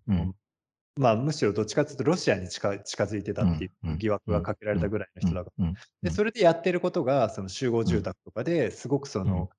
[0.96, 5.72] まあ、むしろどっちかっていうとロシアに近近づいてたっていう疑惑がうん、かけられたぐらいのうん、人だから。
[6.02, 9.50] で、ん、それでやってることが、その集合うん、住宅とかですごくそうん、の、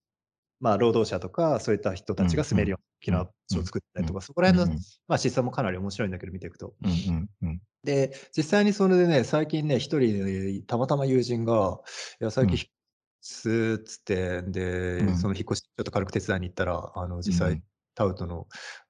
[0.60, 6.76] まあ、労働者とか、そういった人たちが住めるような大きうん、なうん、場所を作ったうん、りとか、そこらうん、辺の、うん、まあ、思想もかなり面白いんだけど、見ていくと。
[7.84, 11.82] で、実際にそれでね、最近ね、一人たまたま友人が、
[12.22, 12.70] いや、最近引っ越
[13.22, 17.64] すっつって、で、そうん、の引っ越しちょっと軽く手伝いに行ったら、あの、実際うん、
[17.96, 18.48] タウトの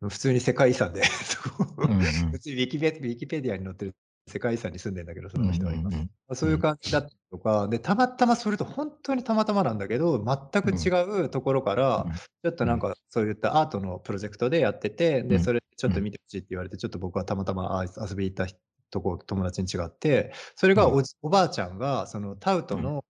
[0.10, 1.04] 普通に世界遺産で、
[2.32, 3.96] 普通にウィキペウィキペディアに載ってる
[4.28, 5.92] 世界遺産に住んでんだけど、その人は今。
[5.92, 10.90] ん、ま、そういううん、感じだったりとか、で、たまたまそれとほんとにたまたまなんだけど、全くうん、違
[11.26, 12.06] うところから、
[12.44, 12.80] ちょっとうん、なん。
[12.80, 18.56] かそういったアートのプロジェクトでやってて、で、うん、それちょっとうん、見て欲しいって言われて、ちょっと僕はたまたま、あ、遊び行ったひ
[18.90, 23.02] とこ友達に違って、それがうん、おばあちゃんがそのタウうん、トの、うん、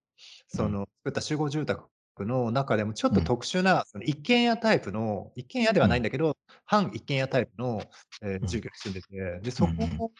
[0.48, 1.90] その作った集合住宅
[2.24, 7.82] の中でもちょっとうん、特殊な、その一軒家タイプの一軒家ではうん、ないんだけど、半一軒家タイプの、
[8.24, 9.74] ええ、うん、住居に住んでて、で、そこ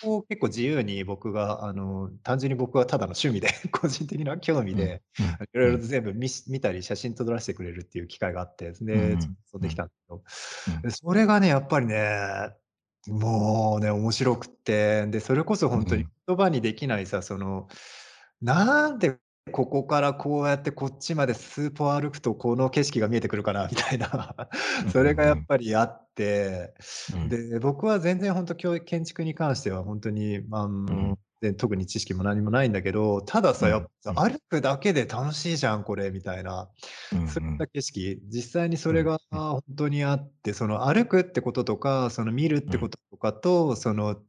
[0.04, 10.24] うん、を結構自由に僕があの、単純に僕はただの趣味で、 個人的な興味うん、で、うん、色々とうん、全部みし見たり写真撮らしてくれるっていう機会があって、で、ちょうできうん、たんど。
[10.76, 12.52] うん、で、それがね、やっぱりね、
[13.08, 17.68] もうね、面白くって、で、それこそほんとにうん、言葉にできないさ、その、
[18.42, 19.18] なんで
[19.52, 24.36] ここからこうやってこっちまで数歩歩くとこの景色が見えてくるかなみたいな、
[24.80, 26.74] うん、 それがやっうん、ぱりあって、
[27.14, 36.72] うん、で、僕は全然ほんときょう建築に関してはほんとに、ま、あうん、の、で、特に知識も何もないんだけど、たださ、やっぱ歩くだけで楽しいじゃん、これみたいな、
[37.12, 44.22] うん、うそういったん、景色、実際にそうん、れがほんとにあって、その歩くってこととか、その見るってこととかと、その、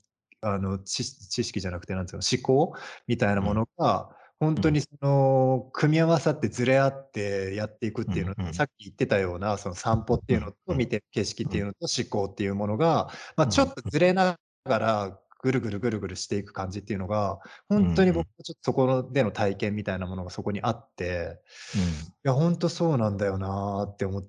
[0.43, 2.75] あの、ち知識じゃなくて、なんつうの、思考
[3.07, 21.41] みたいなものが、ほんうん、とにその、組み合わさってずれ合ってやっていくっうん、ていうの、うん、さっき言ってたような、その散歩っていうのと、見てる景色っていうのと、思考っていうものが、ま、ちょっとずれながら、ぐるぐるぐるぐるしていく感じっていうのが、ほんとに僕はちょっとそこのでの体験みたいなものがそこにあって、
[21.75, 21.85] うん、い
[22.25, 24.29] や、ほんとそうなんだよなって思って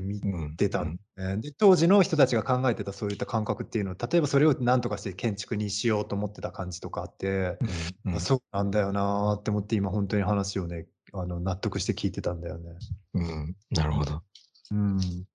[0.00, 1.36] 見うん、てたんうん、ね。
[1.38, 12.70] で、当時の人たちが考えてたそういった感覚っていうのは、例えばそれを何とかして建築にしようと思ってた感じとかあって、うん、うあ、ん、そうなんだよなって思って今ほんとに話をね、あの、納得して聞いてたんだよね。
[13.14, 14.22] うん、なるほど。
[14.70, 15.26] うん。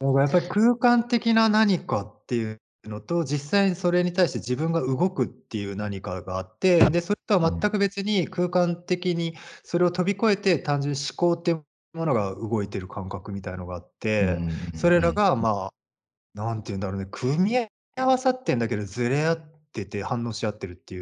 [0.00, 15.74] やっぱり空間的な何かっていうのと、実際にそれに対して自分が動くっていう何かがあって、で、それとうん、は全く別に空間的にそれを飛び越えて、単純に思考っていうものが動いてる感覚みたいのがあっうん、うて、そん、うん、れらが、まあ、
[16.34, 19.38] なんて言うんだろうね、組み合わさってんだけど、ずれ合っ
[19.72, 21.00] てて反応し合ってるってい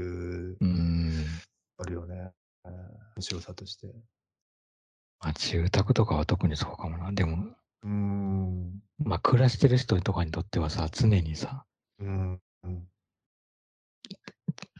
[0.52, 1.42] う、うん、
[1.78, 2.32] あるよね。
[2.66, 2.72] ええ、
[3.16, 3.88] 面白さとして。
[5.20, 7.12] ま、住宅とかは特にそうかもな。
[7.12, 8.82] でも、うーん。
[8.98, 11.66] ま、暮らしてる人とかにとってはさ、常にさ、
[11.98, 12.92] うん、うん。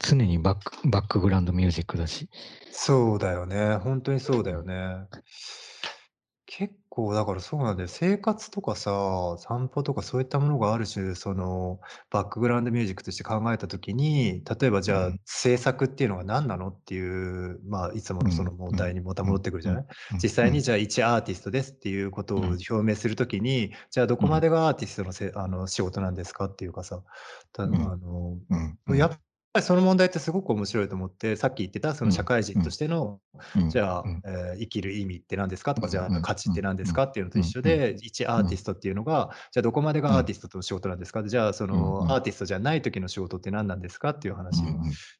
[0.02, 2.28] 常にバックバックグラウンドミュージックだし。
[2.70, 3.76] そうだよね。
[3.76, 5.08] ほんとにそうだうん、よね。
[6.54, 7.88] 結構だからそうなんだよ。
[7.88, 17.00] 生活とかさ、散歩とかそういったものがある種、その、バックグラウンドミュージックとして考えた時に、例えばじゃあ、うん、制作っていうのは何なのってい
[17.46, 19.84] う、まあ、いつもうん、のその問うん、題にまたうん、戻ってくるじうん、ゃない？
[20.12, 27.02] うん、実際にうん、じゃあ一アーティストですっていうことをうん、表明する時に、じゃあどこまうん、でがアーティストのせあの、仕事なんですかっていうかさ、
[27.52, 29.18] たあうん、の、うん、うん、やっ
[29.52, 33.20] ぱりその問題ってすごく面白いと思って、さっき言ってたその社うん、会人とうん、しての
[33.56, 44.62] うん、じゃあ、うん、ええ、生きる意味って何ですかとか、じゃあ、うん、価値うん、って何ですうん、かっていうのと一緒で、一アーうん、ティストっていうのが、じゃあどこまでがアーうん、ティストの仕事なんですか、じゃあそのアーティストじゃない時の仕事って何なんですかっていう話。
[44.62, 44.64] い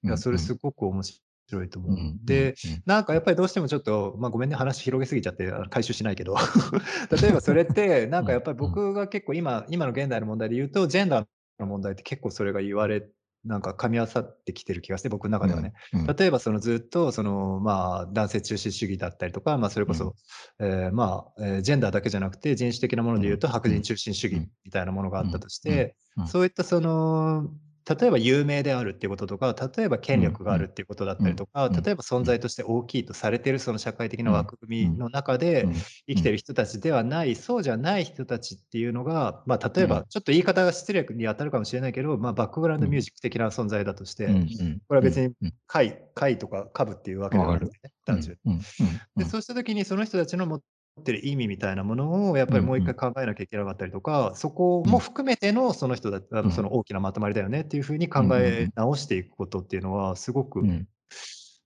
[0.03, 1.97] や、それすごく面白いと思う。
[2.25, 6.35] で、うん、なんかやっぱりどうしてもちょっと、ま、ごめんね、話広げすぎちゃって、回収しないけど、
[7.21, 11.27] 例えばそれって、なんうん、かやっぱりうん、僕が結構今今の現代の問題で言うと、ジェンダー
[11.59, 13.07] の問題って結構それが言われ
[13.45, 15.73] なんか噛み合わさってきてる気がして、僕の中ではね。
[15.93, 20.15] うん、うん、例えばそのずっとその、まあ、男性中心主義だったりとか、ま、それこそ、
[20.61, 27.51] ええ、まあ、ええ、ジェンダーだけじゃなくて、人種的なものうん、で言うと白うん、人中心主うん、義みたいなものがあうん、ったとしうん、て、うん、そういったその、
[27.89, 44.27] 例えば有名であるっていうこととか、例えば権うん、力があるっていうことだっうん、たりとか、うん、例えば存うん、在として大きいとされているその社会的なうん、枠うん、組みの中でうん、生うん、きてる人たちではない、そうじゃない人たちっていうのが、まあ、例えばうん、ちょっと言い方が失礼に当たるかもしれないけど、まあ、バックグラウンうん、ドミュージック的な存在だとして、
[44.89, 47.45] これは別にうん、貝貝とか株っていうわけで。
[47.45, 48.63] はなくてね、うん、単純うん、うん、う
[49.17, 50.63] で、ん、そうした時にその人たちの持っ
[51.05, 60.89] てる意味みたいなものをやっうん、ぱりもう一回うん、考えなきゃいけなかったりとか、そこもうん、含めてのその人だあの、そうん、の大きなまとまりだよねっていう風にうん、考うん、うえん、直していくことっていうのはすごく、うん。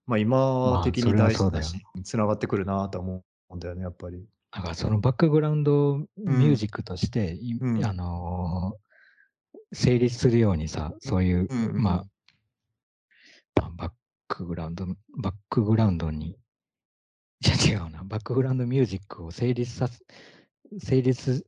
[0.06, 1.34] ま、あ、それは的に大。
[1.34, 4.24] 事だし、繋がってくるなと思うんだよね、やっぱり。
[4.52, 8.76] だからそのバックグラウンドうん、ミュージックとして、いあうん、の、
[9.72, 12.04] 成立するようにさ、そういう、ま
[13.56, 13.92] あバッ
[14.28, 14.86] クグラウンド、
[15.18, 16.36] バックグラウンドに、
[17.40, 20.04] じゃ違うな、バックグラウンドミュージックを成立さす、
[20.78, 21.46] 成立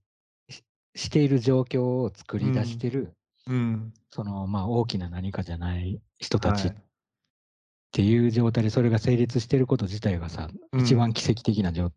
[0.48, 3.14] ししている状況を作り出してる、
[3.46, 3.94] うん。
[4.10, 6.82] その、まあ、大きな何かじゃない人たちっはい。
[7.92, 10.80] ていう状態で、それが成立してること自体がさ、うん。
[10.80, 11.92] 一番奇跡的な状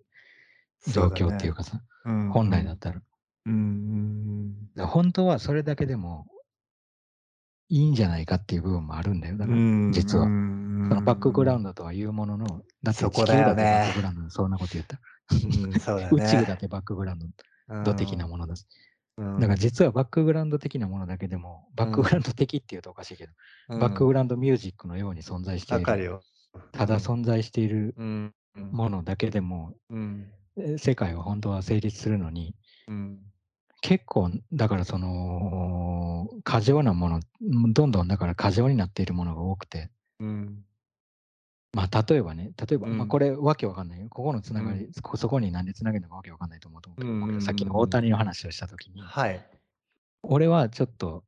[0.88, 3.02] 状況っていうかさ、そうだね、本来だったら。
[3.46, 6.28] うん本当はそれだけでも
[7.72, 9.38] いいんじゃないかっていう部分もあるんだよ。
[9.38, 10.26] だから、うん、実は。
[10.26, 14.98] うんそのバックグラウンド、ドとは言うものの、だって地球だってバックグラウンド、そんなこと言った。
[14.98, 16.10] ね。
[16.12, 18.66] 宇宙だってバックグラウンド的なものだし。
[19.18, 23.32] うん、だから実はバックグラウンド的なものだけでも、バックグラウンド的っていうとおかしいけど、
[23.70, 26.22] うん、バックグラウンドミュージックのように存在している、わかるよ。
[26.74, 27.96] ただ存在している
[28.56, 32.56] ものだけでも、うん、え世界は本当は成立するのに、
[32.88, 33.20] うん、
[33.82, 37.20] 結構、だからその、過剰なもの、
[37.74, 39.90] どんどんだから過剰になっているものが多くて、
[40.20, 40.64] うん、
[41.74, 44.08] まあ例えばね、例えば、うんまあこれわけわかんないよ。
[44.10, 49.46] ここのつながり、うんそこそこになんでつなげるのかわけわかんないと思うと思うけど、うんうんうんうんさっきの大谷の話をしたときに、はい。
[50.24, 51.24] 俺はちょっと、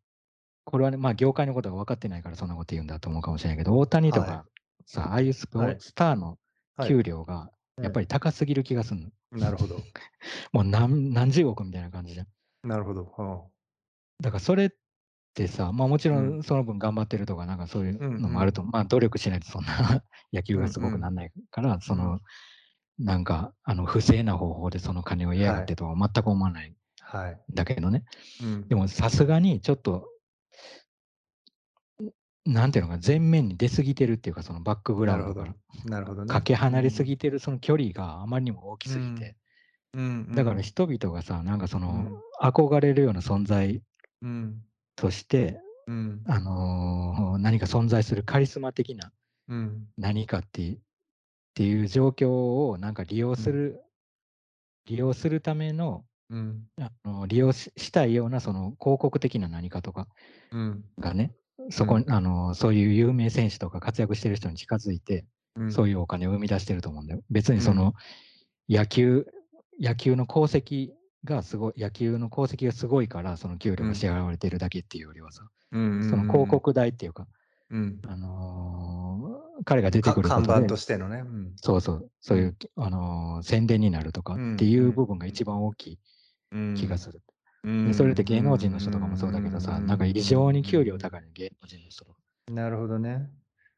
[0.65, 4.45] これはね、まあ業界のことが分かってないからそんなこと言うんだと思うかもしれないけど、大谷とか、は
[4.85, 6.37] さ、ああいうスポはいスターの
[6.75, 7.49] はい給料が
[7.81, 9.09] やっぱり高すぎる気がするの。
[9.39, 9.79] なるほど。
[10.51, 12.27] もう何何十億みたいな感じじゃん。
[12.63, 13.51] なるほど。
[14.21, 14.69] だからそれっ
[15.33, 16.39] てさ、まあもちろうん。
[16.39, 22.19] んその分頑張ってるとか、なんかそういううんうんのもあると、まあ努力しないとそんな 野球がすごくなんないから、その、
[22.99, 27.41] なんか、あの、不正な方法でその金を得やがってとは全く思わないんはい。
[27.51, 28.05] だけどね。
[28.43, 28.67] うん。
[28.67, 30.07] でもさすがにちょっと、
[32.45, 35.55] なんていうのか、前面に出過ぎてるっていうか、そのバックグラウンドから。
[35.85, 36.31] なるほどね。
[36.31, 39.37] かけ離れすぎてるその距離があまりにも大きすぎて、
[39.93, 42.19] うん、だから人々がさ、なんかその、うん。
[42.41, 43.81] 憧れるような存在
[44.21, 44.61] うん、
[44.95, 49.11] として、うん、あのー何か存在するカリスマ的な
[49.49, 50.79] うん、何かっていうっ
[51.55, 52.29] ていう状況
[52.69, 53.81] をなんか利用する、
[54.85, 60.07] 利用するためのうん、あの利用ししたいようなその広告的な何かとか
[60.51, 61.35] うん、がね、
[61.69, 65.25] そこに、あのそういう有名選手とか活躍してる人に近づいて、
[65.55, 67.21] うん、そういいうお金を生み出してると思うんだよ。
[67.29, 67.93] 別にその、
[68.69, 69.27] 野球、
[69.83, 70.91] 野球の功績
[71.25, 75.43] がすごい、野球の功績がすごいから、その給料が支払われてるだけっていうよりはさ、
[75.73, 77.27] うん、その広告代っていうか、
[77.69, 81.19] うん、あのー彼が出てかくることで看板と、してのね。
[81.19, 81.53] うん。
[81.57, 85.99] そうそう、そういう、あのー宣伝になるとかっていう部分が一番大きい
[86.75, 87.21] 気がする。
[87.63, 87.87] うん。
[87.87, 92.13] でそれって芸能人の人とかもそうだけどさ、なんか異常に給料高いの、芸能人の人と。
[92.13, 92.17] か。
[92.51, 93.29] なるほどね。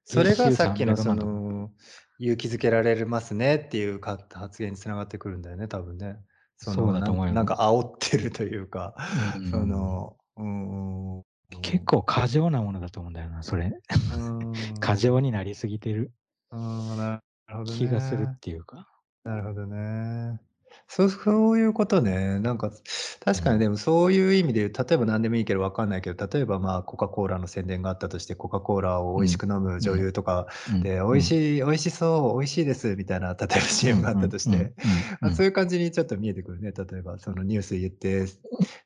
[0.06, 1.72] それがさっきのその
[2.20, 6.18] 勇気づけられますねっていうか発言につながってくるんだよね、多分ね。
[6.58, 8.96] そのそうだと思うよなんなんか煽ってるというか、
[9.36, 11.24] うんその、うん、
[11.62, 13.74] 結構過剰なものだと思うんだよな、それ。
[14.18, 16.14] うん、 過剰になりすぎてる
[16.52, 18.88] うんなるほどね気がするっていうか。
[19.24, 20.40] なるほどね。
[20.88, 22.40] そう そういうことね。
[22.40, 22.72] なんか、
[23.24, 30.82] 確かにでもそういう意味で言う、例えば何でもいいけど分かんないけど、例えばまあコカ・コーラの宣伝があったとして、コカ・コーラを美味しく飲む女優とかうん。
[30.84, 34.86] で、美味しい、美味しそう、美味しいですみたいな、例えば CM があったとして、、うん。
[34.86, 35.30] うんうん。
[35.30, 36.72] あそういう感じにちょっと見えてくるね。
[36.72, 38.28] 例えばそのニュース言って、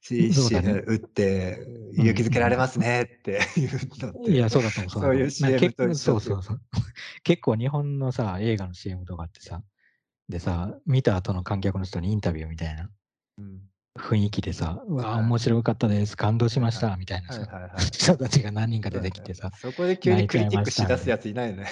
[0.02, 0.72] し そうだね。
[0.72, 1.58] し打って、
[1.94, 3.70] 勇気づけられますねっていう
[4.02, 4.32] のって。
[4.32, 4.90] いや、そうだと思う。
[4.90, 6.62] そういうだと CM 思うと一緒そうそうそう。
[7.24, 9.64] 結構日本のさ、映画の CM とかってさ、
[10.30, 12.90] でさ、見た後の観客の人にインタビューみたいな
[13.40, 13.62] うん
[13.98, 17.30] 雰囲気でさ、うわ、はい面白かったです、感動しましはた、みたいな。
[17.92, 21.68] 人たちが何人か出てきてさ、そこで急にクリティックしだすやついないよね。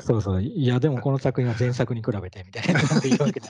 [0.00, 3.40] そうそう、いや、でもこの作品は前作に比べて、みたいな感じで言うわけ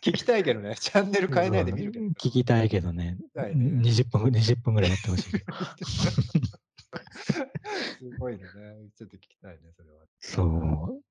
[0.00, 2.06] 聞きたいけどね、チャンネル変えないで見るけど。
[2.06, 5.44] 聞きたいけどね20分、20分ぐらいやってほしいけど。
[7.98, 8.42] すごいね。
[8.96, 9.98] ちょっと聞きたいね、それは。
[10.20, 11.07] そう。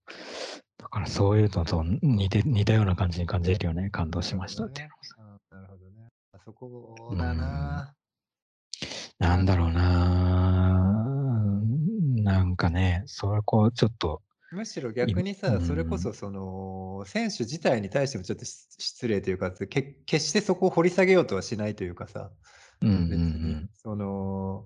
[0.77, 3.89] だからそういうのと似て似たような感じに感じるよね。
[3.89, 4.89] 感動しましたっていう
[5.19, 6.09] のなるほどね。
[6.33, 7.93] あそこだな。
[9.19, 11.07] なんだろうな
[12.23, 22.31] なんかね、それこうちょっと、むしろ逆にさ、うんそれこそその選手自体に対してもちょっと失失礼というか、け決してそこを掘り下げようとはしないというかさ、
[22.81, 23.69] うんうんう別にん。
[23.73, 24.65] その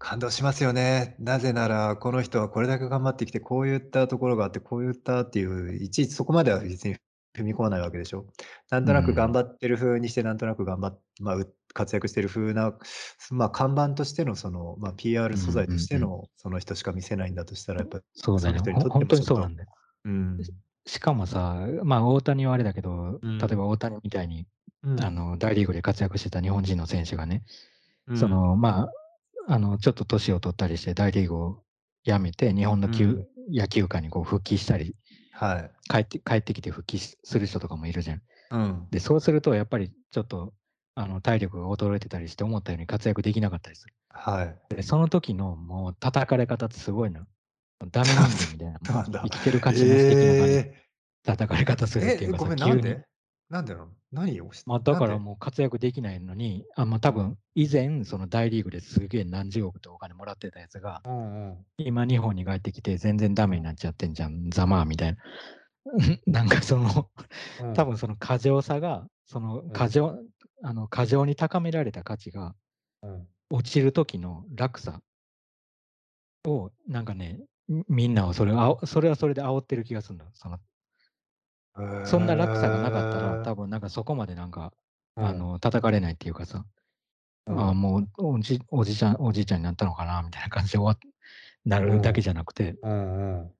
[0.00, 1.14] 感動しますよね。
[1.20, 6.96] なぜならこの人はこれだけ頑張ってきてこういったところがあってこういったっていういちいちそこまでは別に
[7.36, 8.24] 踏み込まないわけでしょ。
[8.70, 12.72] なんとなく頑張ってる風にしてなんとなく頑張っ、まあ、う活躍してる風な、
[13.30, 18.58] まあ、看板としてのその、まあ、PR 素材としてうんのその人しか見せないんだとしたらやっぱそうだね。
[18.88, 19.68] 本当にそうなんだよ。
[20.06, 20.38] うん
[20.86, 24.46] しかもさ、まあ大谷はあれだけど、うん例えば大谷みたいに
[24.82, 25.04] うん。
[25.04, 27.42] あの、大リーグで活躍してた日本人の選手がね、
[28.06, 28.92] うん、その、まあ、
[29.52, 31.64] あの、ちょっと年を取ったりして大リーグを
[32.04, 34.94] 辞めて、日本の球、うん野球界にこう復帰したり、
[35.32, 35.70] はい。
[35.90, 38.22] 帰って、帰ってきて復帰しする人とかもいるじゃん。
[38.50, 38.88] うん。
[38.92, 40.54] で、そうすると、やっぱりちょっと、
[40.94, 43.94] あの、体力が衰えてたりして、思ったように活躍できなかったりする。
[44.10, 44.76] はい。
[44.76, 47.26] で、その時のもう叩かれ方ってすごいな。
[47.90, 48.78] ダメ人間みたいな。
[48.86, 50.64] なんだ生きてる価値なし的な感じ
[51.24, 52.96] 叩かれ方するってええ、いうかさ、ごめん、急に。
[53.50, 53.88] なんでなの？
[54.12, 61.58] 何をしまあ、だからもう活躍できないのに、あまあ、多分以前、その大リーグですげえ何十億とお金もらってたやつが、うんうん。
[61.78, 65.18] 今日本に帰ってきて全然ダメになっちゃってんじゃん、ざまあみたいな。
[66.26, 67.10] なんかその、
[67.62, 70.18] うん多分その過剰さが、その過剰、
[70.62, 72.54] あの過剰に高められた価値が
[73.02, 75.00] うん落ちる時の落差
[76.46, 80.26] を、なんかね、みみんなをそれをあお、それはそれで煽ってる気がするんだ。
[80.34, 80.58] その
[82.02, 84.72] そんな落差がなかったら、多分なんかそこまでなんか、
[85.20, 86.64] あ、の、叩かれないっていうかさ、
[87.46, 90.98] うんああ、もうおじおじちゃん、おじいちゃんになったのかな、みたいな感じで終わっ
[91.66, 93.54] なるだけじゃなくて、うんうん。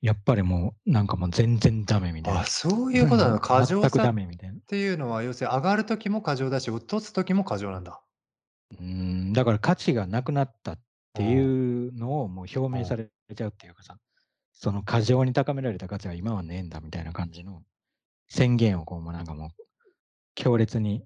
[0.00, 2.40] やっぱりもう、なんかもう全然ダメみたいな。
[2.40, 3.40] あ、そういうことなの？
[3.40, 4.56] 過剰全くさっダメみたいな。
[4.68, 8.02] ていうのは、要するに上がる時も過剰だし、落とす時も過剰なんだ。
[8.72, 10.80] うーん、だから価値がなくなったっ
[11.14, 13.98] ていうのをもう表明されちゃうっていうかさ、
[14.60, 17.62] その過剰に高められた価値は今はねえんだみたいな感じの
[18.28, 19.50] 宣言をこう、もうなんかもう、
[20.34, 21.04] 強烈に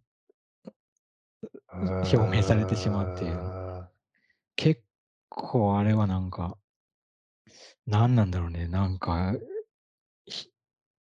[1.70, 3.90] 表明されてしまうっていうう。
[4.56, 4.82] 結
[5.28, 6.56] 構あれはなんか、
[7.86, 9.34] 何なんだろうね、なんか、
[10.24, 10.48] ひ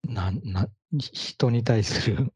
[0.08, 2.32] なんなひ人に対する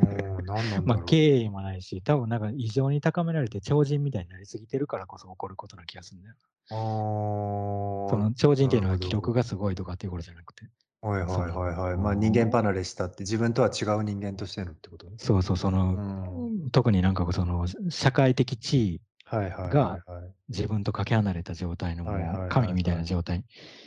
[0.00, 1.02] うん、なんなんだ まあ。
[1.04, 6.34] 敬意もないし、多分なんか異常に高められて超人みたいになりすぎてるからこそ起こることな気がするんだよ。
[6.68, 10.64] その超人っていうのは記録がすごいとかっていうことじゃなくて、
[11.02, 11.96] はいはいはいはい。
[11.98, 15.06] まあ人間離れしたって自分とは違う人間としてのってこと？
[15.18, 20.34] そうそう、その、うん特になんかその社会的地位、はいはいはいがはい。
[20.48, 22.04] 自分とかけ離れた状態の
[22.48, 23.44] 神みたいな状態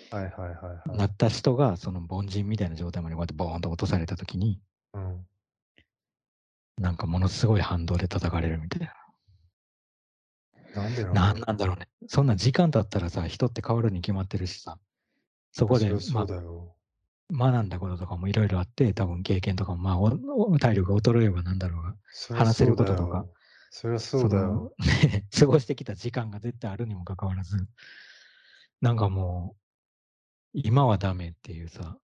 [0.09, 0.89] はいはいはいはい。
[0.91, 4.59] になった人が、その凡人みたいな状態までこうやってボーンと落とされたときに、
[4.93, 5.25] うん
[6.79, 8.93] なんかものすごい反動で叩かれるみたいな。
[10.75, 11.87] なんでなんなんだろうね。
[12.07, 14.77] そんな時間経ったらさ、人って変わるに決まってるしさ、
[15.51, 15.91] そこで。
[16.13, 16.27] ま
[17.29, 20.07] 学んだこととかもいろいろあって、多分経験とかも、ま
[20.55, 21.95] あ、体力が衰えようがなんだろうが、
[22.37, 23.25] 話せることとか。
[23.69, 24.73] そりゃそうだよ。
[25.37, 27.67] 過ごしてきた時間が絶対あるにもかかわらず、
[28.81, 29.61] なんかもう、
[30.53, 31.97] 今はダメっていうさ、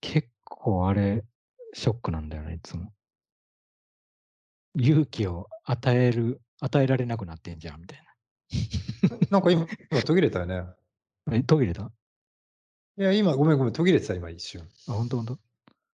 [0.00, 1.24] 結構あれ、
[1.74, 2.92] ショックなんだよね、いつも。
[4.74, 8.04] 勇気を与える、与えられなくなってんじゃん、みたい
[9.30, 10.56] な んか今、今途切れたよね。
[10.56, 10.76] な。
[11.32, 11.84] え、途切れた？
[11.86, 11.92] あ、
[12.98, 14.68] いや、今、ごめんごめん、途切れてた、今一瞬。
[14.86, 15.38] ほんとほんと？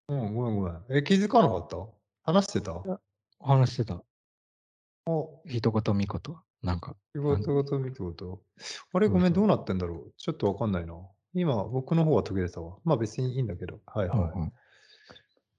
[0.08, 0.84] うん、ごめんごめん。
[0.90, 1.76] え、気づかなかった？
[2.24, 3.00] 話してた？
[3.40, 4.02] 話してた。
[5.11, 6.37] お、一言三言。
[6.62, 6.94] なんか。
[7.14, 8.42] 仕事ごと見てこと。
[8.92, 10.94] あれ、そうごめん、そうどうなってんだろうちょっとわかんないな。
[11.35, 12.77] 今、僕の方は途切れたわ。
[12.85, 13.81] まあ別にいいんだけど。
[13.87, 14.53] はいうんはうんい。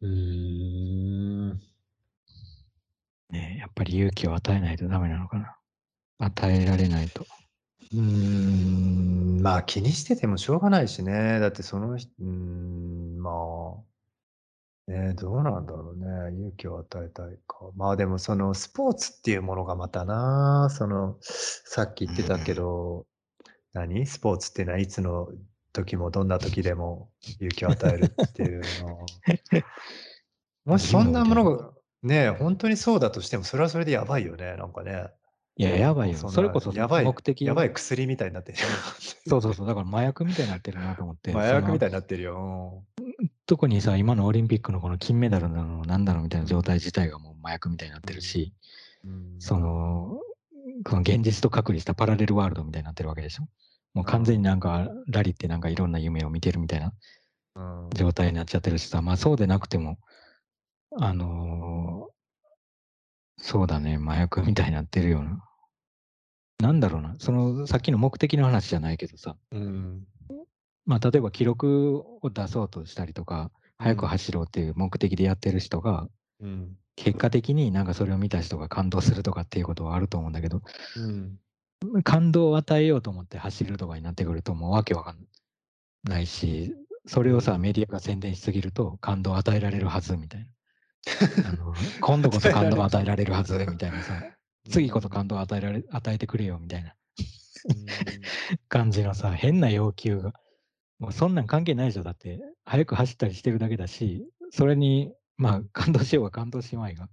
[0.01, 1.59] うーん。
[3.31, 5.55] ねえやっぱり勇気を与えないとダメなのかな。
[6.19, 7.25] 与えられないと。
[7.91, 11.39] うーん、まあ気にしててもしょうがないしね。
[11.39, 13.33] だってその人、うーん、まあ、
[14.89, 16.35] ね、どうなんだろうね。
[16.35, 17.57] 勇気を与えたいか。
[17.75, 23.05] まあでもそのスポーツっていうものがまたな、その、さっき言ってたけど、
[23.73, 24.07] 何？
[24.07, 25.29] スポーツっていうのはいつの
[25.73, 29.05] 時もどんな時でも勇気を与えるっていうの。
[30.65, 31.71] もしそんなものが、
[32.01, 35.11] ね、本当にそうだとしても、それはそれでやばいよね、なんかね。
[35.55, 36.17] いや、やばいよ。
[36.17, 38.65] それこそやばい、目的やばい薬みたいになってるよ。
[39.29, 39.67] そうそうそう。
[39.67, 41.29] だから麻薬みたいになってるなと思って。
[41.29, 41.91] 麻薬みたいい。
[41.91, 42.85] になってるよ。
[43.49, 48.53] 特にさ、今のオリンピックのこの金メダルなの、なんだろうみたいな状態自体がもう麻薬みたいになってるし、
[49.03, 50.19] うんその、
[50.83, 53.47] この現実と隔離したパラレルワールドみたいになってるわけでしょ？
[53.95, 56.93] もう完全になんか、ラリってなんかいろんな夢を見てるみたいな
[57.55, 59.97] うん状態になっちゃってるしさ、まあそうでなくても、
[60.99, 65.43] あのーそうだね、麻薬みたいになってるような。
[66.59, 70.05] なんだろうな、そのさっきの目的の話じゃないけどさ、うん。
[70.85, 76.07] まあ例えば記録を出そうとしたりとか、速く走ろうっていう目的でやってる人が、
[76.41, 76.75] うん。
[76.95, 80.61] 結果的になんかそれを見た人が感動するとかっていうことはあると思うんだけど、
[80.97, 81.39] うん。
[82.03, 85.17] 感動を与えようと思って走るとかになってくるともうわけわかん
[86.03, 86.75] ないし、
[87.05, 90.47] それをさ、うんメディアが宣伝しすぎると感動を与えられるはずみたいな。
[91.49, 94.21] あの今度こそ感動を与えられるはずみたいなさ、
[94.69, 96.93] 次こそ感動を与えられ与えてくれよみたいな
[98.67, 100.33] 感じのさ、変な要求が。
[100.99, 102.03] もうそんなん関係ないでしょ。
[102.03, 107.09] だって、早く走ったりしてるだけだし、それにまあ、 感動しようが感動しまいが。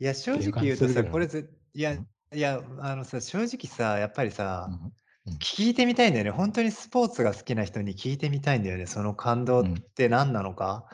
[0.00, 1.04] いや、正直言うとさ。
[1.04, 2.08] これぜいや、うん。
[2.32, 4.92] いや、あのさ、正直さ、やっぱりさ、うん。
[5.26, 5.40] うん。
[5.40, 6.30] 聞いてみたいんだよね。
[6.30, 8.86] ほんとにスポーツが好きな人に聞いてみたいんだよね。
[8.86, 9.84] その感動っうん。
[9.96, 10.88] て何なのか。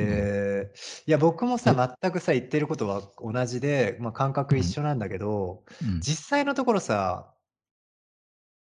[0.00, 0.28] うん。
[0.28, 0.72] で、
[1.06, 4.74] いや、僕もさ、え全くさ、言ってることは同じで、ま、感覚一うん。
[4.80, 6.06] 緒なんだけど、うん。
[6.06, 7.33] 実際のところさ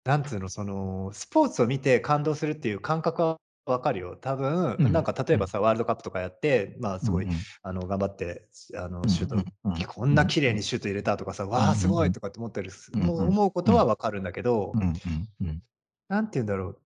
[0.06, 4.18] なんつうの、その、スポーツを見て感動するっていう感覚は分かるよ。
[4.18, 4.92] 多分、うん。
[4.92, 5.34] なんか例うん。
[5.36, 7.28] えばさ、ワールドカップとかやって、まあ、すごい。
[7.62, 9.86] あの、頑張って、あの、うんシュート。
[9.88, 10.26] こんな。
[10.26, 13.02] 綺麗にシュート入れたとかさ、わあ、すごいんとかって思ったりすうん。
[13.02, 13.28] うんもううん。
[13.30, 13.90] 思うことはうん。
[13.92, 14.94] 分かるんだけど、うんうん
[15.42, 15.64] うん。
[16.10, 16.82] 何て言うんだろう。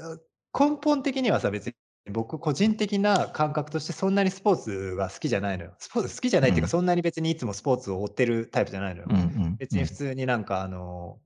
[0.00, 0.18] あ、
[0.58, 1.74] 根本的にはさ、別に
[2.10, 5.74] 僕個人的な感覚としてそんなにスポーツが好きじゃないのよ。
[5.78, 6.70] スポーツ好きじゃないっていうか、うん。
[6.70, 9.08] そんなに別にいつもスポーツを追ってるタイプじゃないのよ。
[9.10, 9.20] うんう
[9.50, 9.96] ん別に普うん。
[9.96, 11.20] 通になんかあの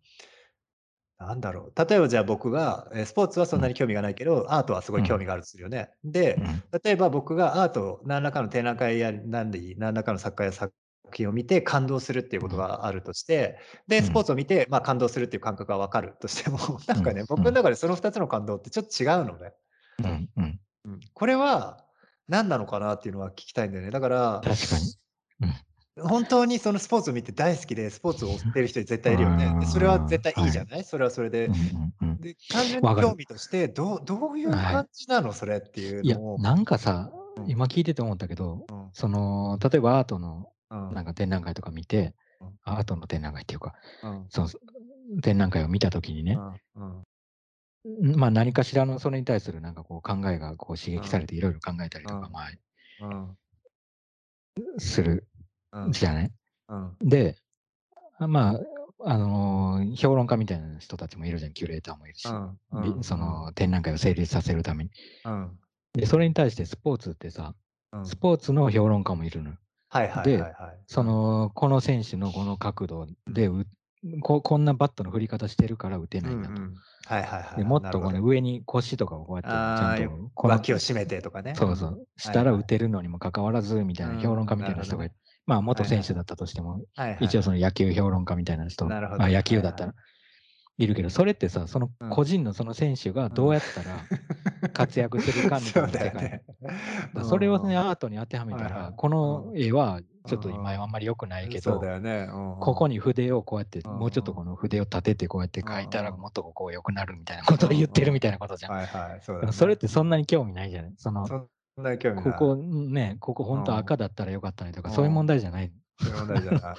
[1.26, 3.60] なんだろう、例えばじゃあ僕が、え、スポーツはそうん。
[3.60, 5.02] んなに興味がないけど、アートはすごうん。
[5.02, 5.90] い興味があるとするよね。
[6.04, 6.62] で、うん。
[6.84, 10.74] 例えば僕がアート、何らかの展覧会やなんでいい、何らかの作家や作
[11.14, 12.58] 品を見て感動するっていうことうん。
[12.58, 13.58] があるとして、
[13.88, 14.24] で、スポーうん。
[14.24, 16.58] ツを見て、ま、感動するっていう感覚が分かるとしても、
[16.88, 17.00] なうん。
[17.00, 17.54] んかね、 僕んうん。
[17.54, 19.52] 中でその2つの感動ってちょっと違うのね。
[20.84, 21.00] うん。
[21.14, 21.86] これは
[22.28, 23.90] 何なのかなっていうのは聞きたいんだよね。
[23.90, 24.92] だから確かに。
[25.40, 25.50] うん。
[26.00, 29.54] 本当にそのスポーツを見て大好きで、スポーツを追ってる人絶対いるよね。
[29.60, 30.50] で、それはああ、絶対いいはい。
[30.50, 30.84] じゃない？
[30.84, 31.46] それはそれで。
[31.46, 32.20] うんうんうん。
[32.20, 33.02] で、単純に。
[33.02, 34.74] 興味として、どうどういうはい。
[34.74, 35.32] 感じなの？
[35.32, 46.38] それっていういや、のをなんかさ、うん、今聞いてて思ったけど、うん、その、例えばアートのうん、なんか展覧会とか見て、うん、アートの展覧会っていうか、うん、そう、展覧会を見た時にね、
[46.76, 47.04] うん、
[47.84, 52.50] うん、ん、ま、何かしらのそれに対するなんかこう考えがこう刺うん、激されていろいろ考えたりとか、うん、まあ、
[53.00, 53.36] うん、
[54.78, 55.22] するうん、
[55.90, 56.32] じゃない？
[56.68, 57.36] うん、で、
[58.18, 58.60] あ、まあ、
[59.04, 62.28] あの、評論家みたいな人たちもいるじゃん、キュレーターもいるし。
[62.28, 64.90] うん、そん、の展覧会を成立させるために。
[65.24, 65.58] うん、
[65.94, 67.54] で、それに対してスポーツってさ、
[67.92, 68.06] うん。
[68.06, 69.56] スポーツの評論家もいるのよ。
[69.88, 70.52] はいはいはで、いはい。
[70.52, 70.56] うん、
[70.86, 73.66] その、この選手のこの角度うん、で、う
[74.20, 76.60] ここんなバットの振り方してるから打てうんうないんだと。
[76.60, 76.74] ん。
[77.06, 78.30] はいはいはいで、はい、もっとこうね、なるほど。
[78.30, 81.50] 上に腰とかをこうやってちゃんと、この脇を締めてとかね。
[81.50, 81.56] うん。
[81.56, 82.64] そうそう、したら打。
[82.64, 85.14] てるのにも関わらずみたいな評論うん、家みたいな人がいる。
[85.46, 85.84] まあ、元。
[85.84, 87.24] 選手だったとしても、はいはいはい。
[87.24, 89.44] 一応その野球評論家みたいな人、はいはい。
[89.44, 89.94] 球だったら
[90.78, 92.10] いるけど、それってさ、そのうん。
[92.10, 93.34] 個人のその選手がうん。
[93.34, 94.06] どうやったら
[94.72, 96.14] 活躍するかみたいな世界。
[96.14, 96.42] だよね。
[97.24, 97.76] それをね。
[97.76, 98.92] アートに当てはめたら、はいはい。
[98.96, 99.12] こうん。
[99.12, 102.28] の絵はちょっと今あうんんまり良くないけど、だよね。
[102.60, 104.36] ここに筆をこうやって、うんもうちょっとうん。
[104.36, 106.12] この筆を立ててこうやってう描いたら。
[106.16, 107.88] もっとここ良くなるみたいなことを言っ。
[107.88, 109.52] てるみたいなことじゃん。
[109.52, 110.92] それってそんなに興味ないじゃない？
[110.96, 111.26] その、
[111.76, 112.56] そんなに興味ここない。
[112.56, 113.98] ね、ここう本当赤ん。
[113.98, 115.26] だったら良かったねとか、そういう問うん。
[115.26, 115.72] 題じゃない。
[115.98, 116.78] そういう問題じゃない。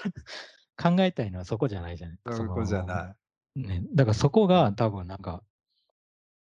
[0.81, 2.19] 考えたいのはそこじゃないじゃない。
[2.25, 3.15] そそういうことじゃの、ない。
[3.55, 4.63] ね、だからそこうん。
[4.63, 5.43] が多分なんか、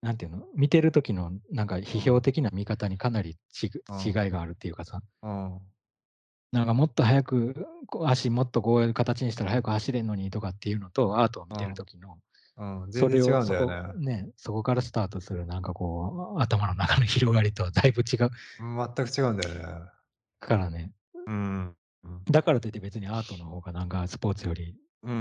[0.01, 2.20] なんていうの、見てる時のなんか批評うん。
[2.20, 4.18] 的な見方にかなりちぐうん。
[4.24, 5.72] 違いがあるっていうかさ、うん。
[6.53, 11.74] なんかもっと速く、こう足もっとこういう形にしたら速く走れんのにとかっていうのと、アートを見てるうん。
[11.74, 12.18] 時の、
[12.59, 12.90] うん。
[12.90, 14.22] 全然違うんだよね。
[14.24, 19.64] ね、そこからスタートするなんかこう、頭の中の広がりとはだいぶ違う全く違うんだよね。
[20.40, 20.92] からね。
[21.26, 21.76] うん。
[22.04, 22.24] うん。
[22.30, 25.18] だからといって別にアートの方がなんかスポーツより、あの、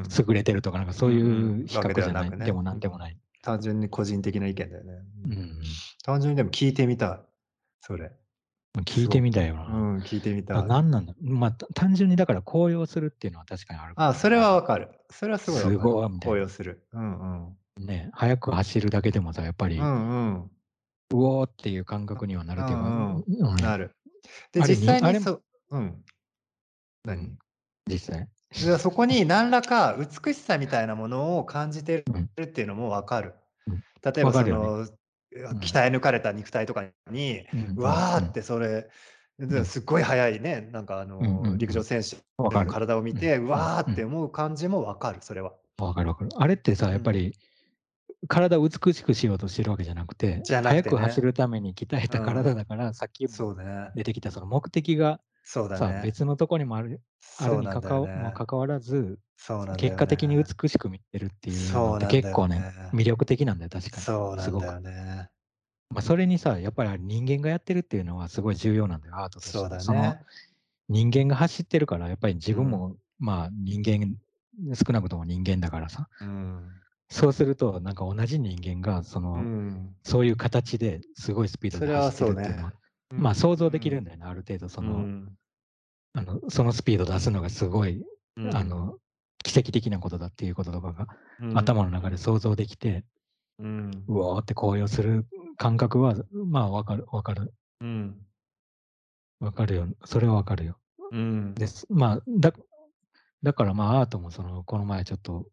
[0.00, 0.02] ん。
[0.28, 1.66] 優れてるとかなんかそういうん。
[1.66, 2.38] 比較じゃない。
[2.38, 2.76] でもなうん。
[2.78, 3.18] んでもない。
[3.42, 4.92] 単純に個人的な意見だよね。
[5.24, 5.32] うん。
[5.32, 5.60] うん。
[6.04, 7.20] 単純にでも聞いてみたい。
[7.80, 8.12] それ。
[8.74, 9.08] ま、聞い。
[9.08, 9.64] てみたいよな。
[9.66, 10.72] うん、聞いてみなたい。
[10.76, 14.14] なんなんだ、ま、た単純にだから高揚するっていうのは確かにあるかあ。
[14.14, 14.88] それはわかる。
[15.10, 15.88] それはすごいわすかる。
[15.88, 16.08] ごい。
[16.18, 16.86] 高揚する。
[16.92, 17.62] うんうん。
[17.78, 20.44] ね、速く走るだけでもさ、やっぱうり、んうん。
[20.44, 20.52] う
[21.10, 23.24] おーっていう感覚にはなるうっていうか、うんうん。
[23.28, 23.96] ん、ね、なる。
[24.52, 26.04] で、実際にそうん。
[27.04, 27.16] 何？
[27.16, 27.38] うん、
[27.88, 28.28] 実際。
[28.60, 33.34] で、そこに何らか美しさみたいなものを感じてうん、るっていうのも分かる。
[33.66, 33.82] うん。
[34.04, 34.32] 例えば。
[34.34, 34.98] その、うん。
[35.60, 37.76] 鍛え抜かれた肉体とかに、うん。
[37.76, 38.88] わあってそれ、
[39.64, 41.74] すっごい速いね、なんかあの、陸うん。
[41.74, 43.92] 上選手の体を見て、うん、わあうん。
[43.92, 45.54] って思う感じも分かる、それは。
[45.78, 46.42] 分かる分かる。
[46.42, 46.92] あれってさ、うん。
[46.92, 47.32] やっぱり
[48.28, 51.26] 体を美しくしようとしてるわけじゃなくて、じゃなく速く走てね。
[51.26, 52.26] るために鍛えたうん。
[52.26, 53.26] 体だから、さっき。
[53.94, 55.92] 出てきたその目的がさ、そうだね。
[56.00, 57.02] 別のとこにもある
[57.36, 58.46] あるにそうなんかかわもだよね。
[58.46, 60.06] 関わらず、そうなんだ結果。
[60.08, 62.92] 的に美しく見えるっていうのってそうなんだ結構ね、よね。
[62.92, 64.08] 魅力的なんだよ、確かに。
[64.36, 64.72] すごく。
[64.72, 65.30] そうなんだよね。
[65.90, 69.80] まあ、それにさ、やっぱり人間がやってるっていうのはすごい重要なんだよ、アートとしそうても。
[69.80, 70.18] その。
[70.88, 72.56] 人間が走ってるから、やっぱり自うん。
[72.56, 74.16] 分も、まあ、人間
[74.74, 76.08] 少なくとも人間だからさ。
[76.20, 76.82] うん。
[77.10, 79.96] そうすると、なんか同じ人間が、そうの、ん。
[80.04, 82.34] そういう形ですごいスピードそれはで走ってそうね。
[82.34, 82.81] るっていうのは、うん
[83.20, 84.88] まあ、想像できるうんんだよね、ある程度そうん。
[84.88, 85.38] うの、ん。
[86.14, 88.04] あの、そのスピード出すのがすごい、
[88.36, 88.56] うん。
[88.56, 88.98] あの、
[89.44, 91.06] 奇跡的なことだっていうこととかが
[91.40, 91.58] うん。
[91.58, 93.04] 頭の中で想像できて、
[93.58, 93.90] うん。
[94.08, 97.52] うおーって高揚する感覚は、まあ、わかるわかる。
[97.80, 98.26] うん。
[99.40, 99.86] わかるよ。
[100.04, 100.78] それはわかるよ。
[101.10, 101.54] うん。
[101.54, 101.86] です。
[101.90, 102.52] まあ、だ
[103.42, 105.46] だからまあ、アートもその、この前ちょっと、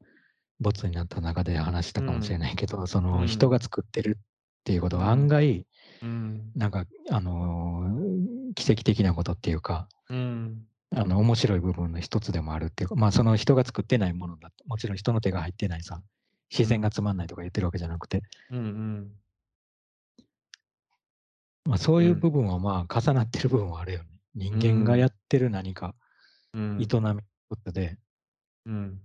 [0.60, 2.41] ボツになった中で話したかもしれうん。
[2.41, 3.51] ないけど、その、人うん。
[3.51, 4.24] が作ってるっ
[4.64, 5.28] ていうことは案うん。
[5.28, 5.66] 外、
[6.02, 6.56] うん。
[6.56, 10.70] なんか、あの、奇跡的なことっていうか、うん。
[10.95, 16.02] あの、面白い部分の一つでもあるっていうか、まあ、その人が作ってないものだもちろん人の手が入ってないさ、
[16.52, 16.91] 自然がうん。
[16.91, 18.62] つまんないとか言ってるわけじゃなくて、うんう
[19.02, 19.20] ん。
[21.66, 22.22] まあ、そういううん。
[22.22, 24.10] 部分はまあ、重なってる部分はあるよね。
[24.36, 25.08] 人う間がやん。
[25.08, 25.95] ってる何か、
[26.54, 26.64] うん。
[26.78, 28.00] 営みことで、
[28.66, 29.02] うん。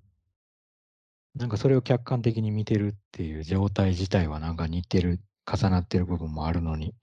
[1.37, 5.21] なんかそれを客観的に見てるっていう状態自体はなんか似てる、
[5.51, 6.95] 重なってる部分もあるのに、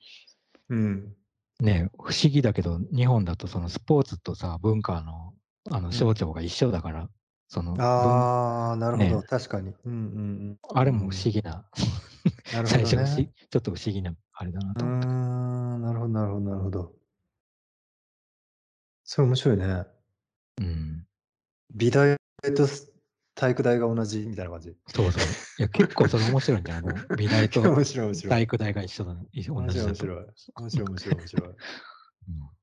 [0.70, 1.16] うん。
[1.60, 5.34] ね、不思議だけど、日本だとそのスポーツとさ、文化の
[5.70, 5.92] あの
[6.34, 7.10] が一緒だから、
[7.48, 9.74] その文ああ、なるほど、ね、確かに。
[9.86, 11.10] うんうんあれも不うん。
[11.10, 11.16] うん。
[11.16, 11.66] 思議な、
[12.54, 13.34] なるほどね。
[13.50, 15.08] ちょっと不思議なあれだなと思った。
[15.08, 16.96] ん、なるほどなるほどなるほど。
[19.04, 19.86] それ面白いね。
[20.60, 21.06] うん。
[21.76, 22.18] 美大
[22.56, 22.91] とす
[23.42, 24.76] 体育大が同じみたいな感じ。
[24.88, 25.24] そうそう。
[25.58, 26.96] いや、結構それ面白いんじゃない？
[27.18, 27.62] 美大と。
[27.64, 29.90] 体育大が一緒だい同じだと。
[29.90, 30.26] 面白い。
[30.58, 31.50] 面白い面白い面白い。
[31.50, 31.56] うん。
[31.56, 31.58] い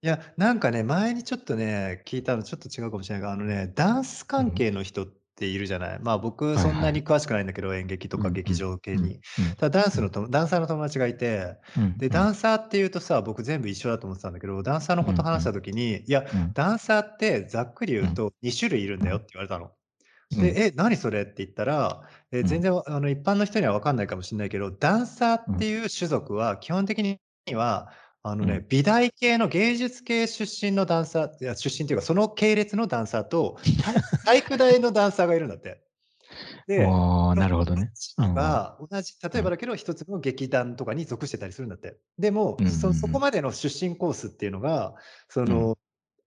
[0.02, 4.50] や、なんかね、前にちょっとね、聞いたのちょっと違うかもしれないが、あのね、ダンス関うん。
[4.52, 5.98] 係の人っているじゃない？
[6.00, 6.92] まあ、僕そんなはいはい。
[6.92, 9.14] に詳しくないんだけど、演劇とか劇うんうんうん場系に。
[9.14, 9.20] うん
[9.56, 19.72] ただダンうんスのとダンサーの友達がいて、で、うんうんダンサーっていうとさ、僕全部一緒だと思ってたんだけど、ダンサーのうんうんこと話した時に、いや、うんダンサーってざっくり言うんうと2種類いるんだよっうんて言われたの。
[20.36, 22.02] で、うん「え、何それ？」って言ったら、
[22.32, 27.20] え、うん全然あの、一般の人には分かんないかもしんないけど、ダンサーっうんていう種族は基本的に
[27.54, 33.56] は、あのね、うん美大系の芸術系出身のダンサーいや、出身っていうか、その系列のダンサーと、
[34.24, 35.84] 体育大のダンサーがいるんだって。
[36.66, 37.02] で、
[37.34, 37.92] なるほどね。
[38.34, 39.52] が同じ例えばうん。
[39.52, 41.98] だけど、一つの劇団とかに属してたりするんだって。
[42.18, 43.20] でも、うんうんうそそこん。
[43.20, 44.94] までの出身コースっていうのが、
[45.28, 45.68] そうん。
[45.68, 45.78] の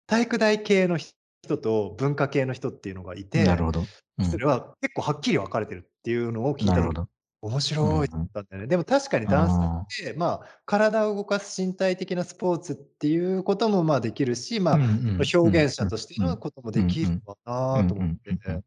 [0.06, 1.14] 体育大系のひ
[1.44, 3.80] 人と文化系の人っていうのがいて、なるほど。
[4.18, 4.26] うん。
[4.30, 7.08] それは結構はっきり分かれてるっていうのを聞いた時、なるほど。
[7.42, 8.20] 面うん白いとうん。
[8.20, 8.68] 思ったんだよね。
[8.68, 9.86] でも確かにダンサーっ。
[10.12, 14.80] て、まあ、体を動かす身体的なスポーツっていうことも、まあ、できるし、まあ、
[15.34, 16.38] 表現者うんとしてのうん。
[16.38, 17.22] こともできるうんうん。
[17.26, 17.36] わ
[17.74, 18.64] うんうなと思って、んうんうん。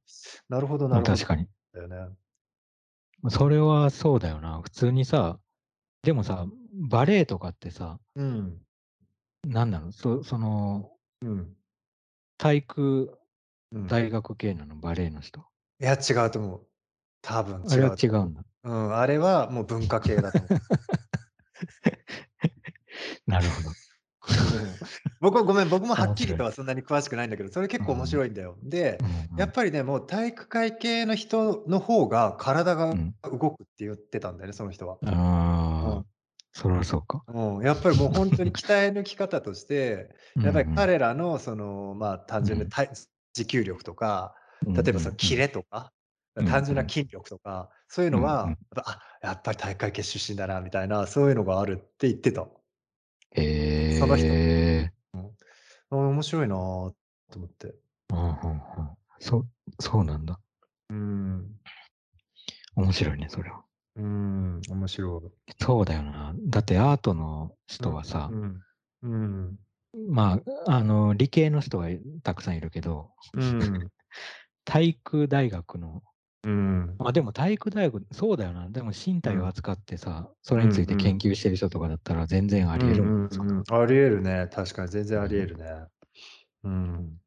[0.50, 1.50] なるほどなま、るほど確かに。
[1.74, 2.18] だよね。
[3.22, 4.62] ま、それはそうだよな。
[4.62, 5.40] 普通にさ、
[6.04, 6.48] でもさ、
[6.90, 8.66] バレエとかってさ、うん、
[9.46, 11.58] なんなの、そその、うん、
[12.38, 13.18] 体育
[13.72, 13.88] うん。
[13.88, 14.76] 大学系なの？
[14.78, 15.42] バレエの人？
[15.80, 16.62] いや、違うと思う。
[17.22, 18.42] 多分あれは違うと思違うんだ。
[18.64, 18.72] う。
[18.72, 20.50] うん、あれはもう文化系だと思う。
[23.28, 23.70] なるほど。
[23.70, 24.76] うん。
[25.20, 26.38] 僕はごめん、僕もはっきり。
[26.38, 28.08] とはそんなに詳しくないんだけど、それ結構面うん。
[28.08, 28.58] 白いんだよ。
[28.64, 29.40] で、うんうん。
[29.40, 33.16] やっぱりね、もう体育会系の人の方が体がうん。
[33.24, 34.98] 動くって言ってたんだよね、その人は。
[35.02, 35.10] うん。
[35.10, 35.14] あ
[36.02, 36.06] あ、
[36.54, 37.24] それはそうか。
[37.28, 40.10] うん、やっぱりもうほんとに鍛え抜き方として、
[40.42, 40.76] やっぱりん。
[40.76, 42.48] 彼らのその、まあ、単うん。
[42.48, 42.90] 純なたい
[43.34, 44.36] 持久力とか、
[44.76, 45.36] 例えばそのキ。
[45.38, 45.94] レとか、
[46.38, 46.88] うん単純なうん。
[46.88, 52.48] 筋力とか、そういうのは、あ、やっぱり体育会系出身だなみたいな、そういうのがあるって言ってた。
[53.32, 53.42] へ
[53.90, 54.34] その人。
[55.90, 56.96] 面白いなと
[57.36, 57.76] 思って。
[58.10, 58.98] うんうんうん。
[59.20, 59.46] そ
[59.80, 60.40] そうなんだ。
[60.90, 61.60] うーん。
[62.76, 63.63] 面白いね、それは。
[63.96, 65.34] うーん、面白い。
[65.60, 66.34] そうだよな。
[66.38, 68.66] だってアートのうん、人はさ、うん。
[69.02, 69.64] うん。
[69.94, 71.88] まあ、あの、理系の人が
[72.24, 73.90] たくさんいるけど、うん。
[74.66, 76.04] 体育大学の
[76.44, 77.00] うん。
[77.00, 78.70] ま、でも体育大学そうだよな。
[78.70, 79.34] でも身うん。
[79.34, 80.96] 体を扱ってさ、それについて。
[80.96, 83.16] 研究してる人とかだったら全然あうんり得る。
[83.32, 83.64] うんうん。
[83.70, 84.48] あり得るね。
[84.52, 85.58] 確かに全然あり得うん。
[85.58, 85.88] るね。
[86.64, 87.22] うん。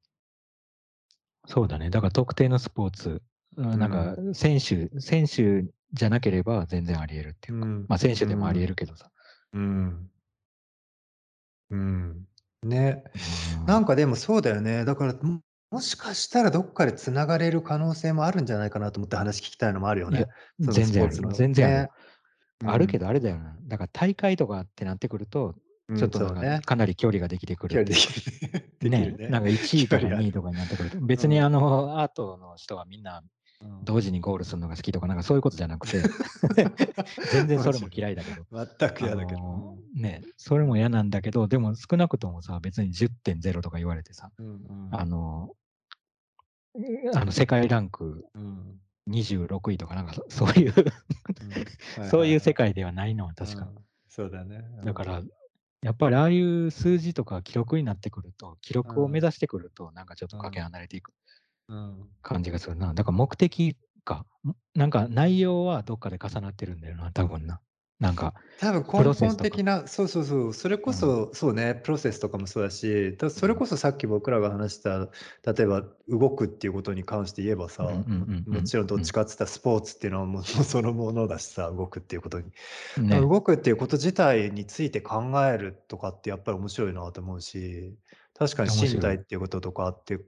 [1.46, 1.90] そうだね。
[1.90, 3.22] だから特定のスポーツ、
[3.56, 4.34] うん、なんかうん。
[4.34, 7.88] 選手選手じゃなければ全然あり得るっていうか、うん。
[7.88, 8.70] ま、選手うでもあり得ん。
[8.70, 9.10] るけどさ。
[9.52, 10.10] うん。
[11.70, 12.28] うん。
[12.62, 13.04] ね。
[13.14, 13.66] うーん。
[13.66, 14.84] なんかでもそうだよね。
[14.84, 20.28] だから、ももしかしたらどっかで繋がれる可能性もあるんじゃないかなと思って話聞きたいのもあるよね。
[20.58, 21.18] 全然ある。
[21.30, 21.84] 全然あるよ。
[21.84, 21.90] ね。
[22.62, 22.72] うん。
[22.72, 23.58] あるけどあれだよな。
[23.62, 25.56] だから大会とかってなってくると、
[25.88, 26.62] うん、ちょっとなんか。
[26.64, 27.96] かなり距離ができてくるっ距離で。
[28.90, 29.26] きるね、ね。
[29.28, 30.32] なんか1位とか2位。
[30.32, 31.26] とかになってくると、うん。
[31.26, 33.30] 別にあの、アートの人はみんなうん。
[33.84, 36.02] 同時にゴールするのが好きとか、なんかそういうことじゃなくて、
[37.32, 37.88] 全然それも。
[37.90, 39.76] 嫌いだけど、全くあ嫌だけど。
[39.94, 44.88] ね、それも嫌なんだけど、でも少なくともさ、別に10.0とか言われてさ、うんうん。
[44.90, 45.54] あの、
[47.14, 48.80] あの世界ランクうん。
[49.08, 50.74] 26位とかなんかそそういう
[52.10, 52.54] そういう世。
[52.54, 53.66] 界ではないのは確か。
[53.66, 53.74] うん。
[54.08, 54.64] そうだね。
[54.78, 54.84] うん。
[54.84, 55.22] だから
[55.82, 59.24] やっぱりああいう数字とか記録になってくると、記録を目うん。
[59.24, 60.64] 指してくると、なんかちょっとかけうん。
[60.64, 61.14] 離れていくうん。
[62.22, 62.94] 感じがするな。
[62.94, 67.60] だから目的か、んなんか内容はどっかで重なってるんだよな、多分な。
[68.00, 69.36] なんか、多分プ根本。
[69.40, 70.94] 的なそうそうそう、それこうん。
[70.94, 73.42] そ、そうね、プロセスとかもそうだし、だ、うん。
[73.42, 75.10] それこそさっき僕らが話した、
[75.52, 79.02] 例えば動くっていうことに関して言えばさ、うんうんうもちろんどっうん。
[79.02, 82.52] ちかっつったらスポーツっていうのはもうそのものだしさ、動くっていうことに。
[83.08, 83.20] だ、ね。
[83.20, 87.98] 動くっていうこと自体について考えるとかってやっぱり面白いなと思うし、
[88.34, 88.98] 確かに身。
[89.00, 90.18] 体っていうこととかって、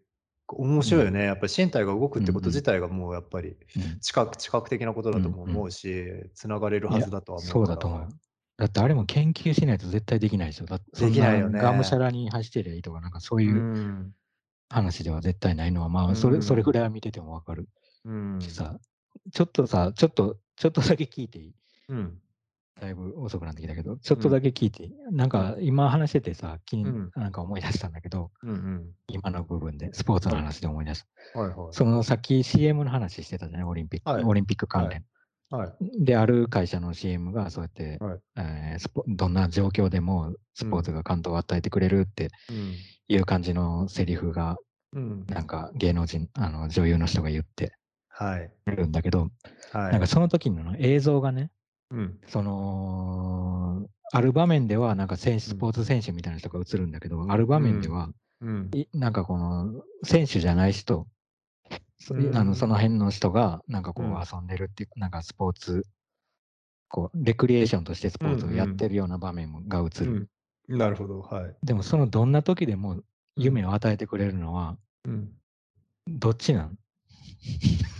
[0.57, 0.93] 面うん。
[0.93, 1.25] 白いよね。
[1.25, 2.63] やっぱり身体が動くってこと自。
[2.63, 4.01] 体がもうやっぱり、うん。
[4.01, 7.59] 知覚知覚的なことうだとも思んうし、繋がれるはずだとは思う。
[7.59, 8.09] そうだと思うよ。
[8.57, 10.67] だってあれも研究しないと絶対できないでしょ。
[10.67, 11.99] だそできないよんながむしゃね。
[11.99, 14.15] らに走ってりゃいいとか、なんかそういうん。
[14.71, 16.75] 話では絶対ないのは、まあ、それそれぐん。
[16.75, 17.69] らいは見てても分かる
[18.05, 18.53] うーん。
[18.53, 18.79] しさ、
[19.33, 21.57] ちょっとさ、ちょっとちょっとだけ聞いていい？
[21.89, 22.23] うん。
[22.81, 24.23] だいぶ遅くなってきたけど、ちょっうん。
[24.23, 24.95] とだけ聞いていい？
[25.11, 25.31] なんうん。
[25.31, 27.11] か今話しててさ、きんうん。
[27.17, 28.91] なんか思い出したんだけど、うんうん。
[29.09, 30.45] 今の部分で、スポーツのはい。
[30.45, 31.07] 話で思い出す。
[31.35, 31.57] はいはい。
[31.73, 34.23] そのさっき CM の話してたじゃない、オリンピッはい。
[34.23, 34.91] クオリンピック関はい。
[34.91, 35.05] 連。
[35.51, 35.85] はい。
[35.85, 38.19] んで、ある会社の CM がそうやって、はい。
[38.37, 40.71] ええ、スポどんな状況でもスうん。
[40.71, 42.75] ポーツが感動を与えてくれるってうん。
[43.09, 44.57] いう感じのセリフが、
[44.93, 45.27] うん。
[45.27, 47.73] なんか芸能人あの、女優の人が言って
[48.09, 48.51] はい。
[48.67, 49.31] るんだけど、
[49.73, 49.93] はい。
[49.93, 51.51] なんかその時の映像がね、
[51.91, 52.21] うん。
[52.27, 55.55] その、ある場面ではなんかせんうん。
[55.55, 57.65] スポーツ選手みたいな人が映るんだけど、ある場うん。
[57.65, 58.11] 面では、
[58.41, 58.75] うん。
[58.75, 61.09] いなんかこの選手じゃない人、
[62.15, 62.79] うーそいあの、そのん。
[62.79, 64.29] 辺の人が、なんかこううん。
[64.37, 65.85] 遊んでるっていう、なんかスポーツ
[66.91, 68.75] こうレクリエーションとしてスうんポーツをやっうん。
[68.75, 70.17] てるような場面もが映る。
[70.17, 70.29] うん。
[70.69, 71.59] なるほど、はい。
[71.63, 73.03] でもそのどんな時でも
[73.37, 73.59] うん。
[73.59, 75.39] 夢を与えてくれるのはうん。
[76.07, 76.79] どっちなん？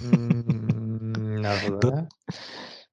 [0.01, 2.09] うーん、なるほど どね。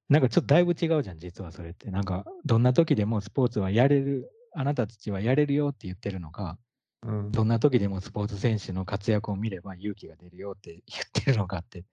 [0.08, 1.90] なんかちょっとだいぶ違うじゃん、実はそれって。
[1.90, 6.58] なんか、どんな時でもスポーツはやれる、あなたたちはやれるよって言ってるのか、
[7.02, 7.32] うん。
[7.32, 11.84] どんな時でもスポーツ選手の活躍を見れば勇気が出るよって言ってるのかって、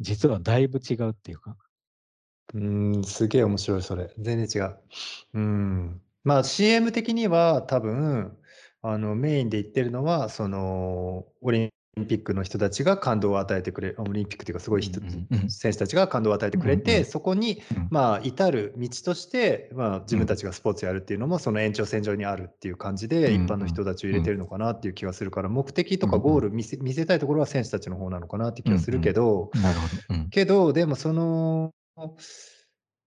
[0.00, 1.56] 実はだいぶ違うっていうか。
[2.54, 4.12] うーん、すげえ面白いそれ。
[4.18, 4.78] 全然違う。
[5.34, 6.02] うーん。
[6.24, 8.36] まあ、CM 的には多分、
[8.82, 11.71] あの、メインで言ってるのは、その、オリン
[12.08, 15.00] ピックの人たちが感動を与えてくれオリンピックっていうかすごうんい人。
[15.48, 17.04] 選手たちが感動を与えてうんくれて、うん。
[17.04, 17.90] そこに、うん。
[17.90, 20.20] まあ、至る道として、まあ、自うん。
[20.20, 23.66] 分たちがスポーツやるっていうのもその延長線上にあるっていう感じで、一般のん。
[23.66, 24.16] 人たちを入うん。
[24.16, 26.40] れてるのかなっていう気がするから、目的とかゴー。
[26.40, 29.50] ル見せ見せたいところは選手たちの方なのかなって気はするけうんど。
[30.30, 31.72] けど、でもその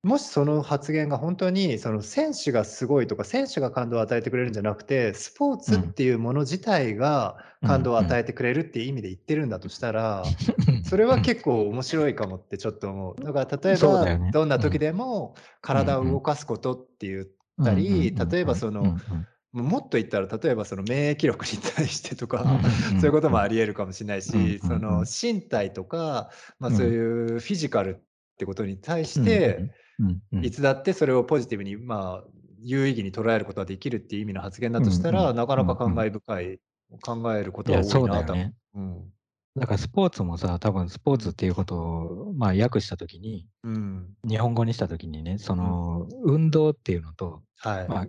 [0.06, 5.96] もしその発言がほんとにその選手がすごいとか、選手が感動を与えてくれるんじゃなくて、スポーツっうん。
[5.96, 7.98] ていうもの自体がう感動を。
[7.98, 10.36] 与えてくれるっていう意味で言ってるんだとしたら、
[10.84, 11.22] それはうん。
[11.22, 13.24] 結構面白いかもってちょっと思う。
[13.24, 14.20] だから例えば。
[14.32, 14.80] どんな時うん。
[14.80, 16.22] でも体を動ん。
[16.22, 17.26] かすことって言っ
[17.64, 18.54] たり、例えば。
[18.56, 18.96] その。
[19.54, 22.62] ももっと言ったら、例えばその免疫力に対してとか、
[22.98, 23.12] そういう。
[23.14, 25.06] こともあり得るかもしんないうんし、その。
[25.06, 26.30] 身体とか、
[26.60, 26.94] ま、そううん。
[26.94, 29.66] いうフィジカルってことに対して。
[30.42, 32.30] いつだってそれをポジティブに、まあ、
[32.60, 35.36] 有意義に捉えることができるっていう意味の発言だとしたら、ん。
[35.36, 35.94] なかなか感。
[35.94, 36.60] 慨深い
[37.02, 38.54] 考えることはいや、多いな、たそうだよね。
[38.76, 39.14] うん。
[39.58, 41.16] だからスポーツもさ、多分スポうん。
[41.16, 44.18] ーツっていうことを、まあ、訳した時に、うん。
[44.28, 45.58] 日本語にした時にね、そうん。
[45.58, 47.90] の運動っていうのと、はい。
[47.90, 48.08] まあ、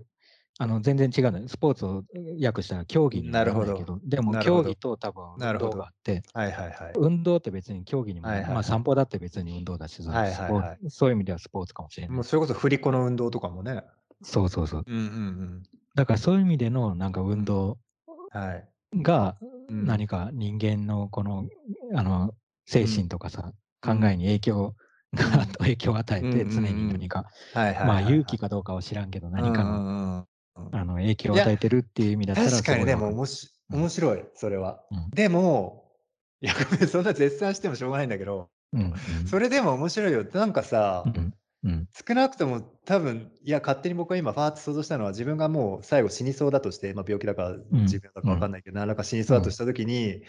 [0.58, 1.48] あの、全然違うのよ。
[1.48, 2.02] スポーツを
[2.42, 4.32] 訳したら競技にはなるんないけど、でも。
[4.38, 5.88] 競技と多分運動があ。
[5.90, 6.94] って、はいはいはい。
[6.98, 8.64] 運動って別に競技にもはいはいはい。
[8.64, 10.90] 散歩だって別に運動だし、はいはいはい。
[10.90, 12.16] そういう意味ではスポーツかもしれない。
[12.16, 13.84] もうそれこそ振り子の運動とかもね。
[14.22, 14.84] そうそうそう。
[14.86, 15.08] うんうんう
[15.58, 15.62] ん。
[15.94, 17.40] だからそういう意味でのなんかうん。
[17.40, 17.78] 運動
[18.30, 18.68] はい。
[18.94, 19.38] が、
[19.68, 19.86] うん。
[19.86, 21.44] 何か人間のこの、
[21.94, 22.34] あの、
[22.66, 22.86] 精うん。
[22.86, 23.52] 神とかさ、
[23.82, 24.02] 考えうん。
[24.16, 24.74] に影響
[25.14, 25.56] がうん。
[25.58, 26.88] 影響を与えて、常にうん。
[26.88, 27.24] 何か、
[27.82, 28.00] まあ。
[28.00, 30.26] 勇気かどうかは知らんけど、何かの。
[30.72, 33.16] あの、影響を与えてるっていう意味だったら確かにでも、おすごいわかる。
[33.16, 33.80] もしうん。
[33.80, 34.84] 面白い、それは。
[34.90, 35.10] うん。
[35.10, 35.92] でも、
[36.40, 38.84] いや、ごめん、そんな絶賛してもしょうがないんだけど、うんう
[39.24, 39.26] ん。
[39.26, 40.24] それでも面白いよ。
[40.32, 41.34] なんかさ、うん、
[41.64, 41.88] うん。
[42.06, 48.34] 少なくとも多分、いや、勝手に僕は今ファーッと想像したのは、自分がもう最後死にそうだとして、ま、病気だかうん、持病だかうん。
[48.34, 49.42] 分かんないけど、何らか死にそううん。
[49.42, 50.22] だとした時に。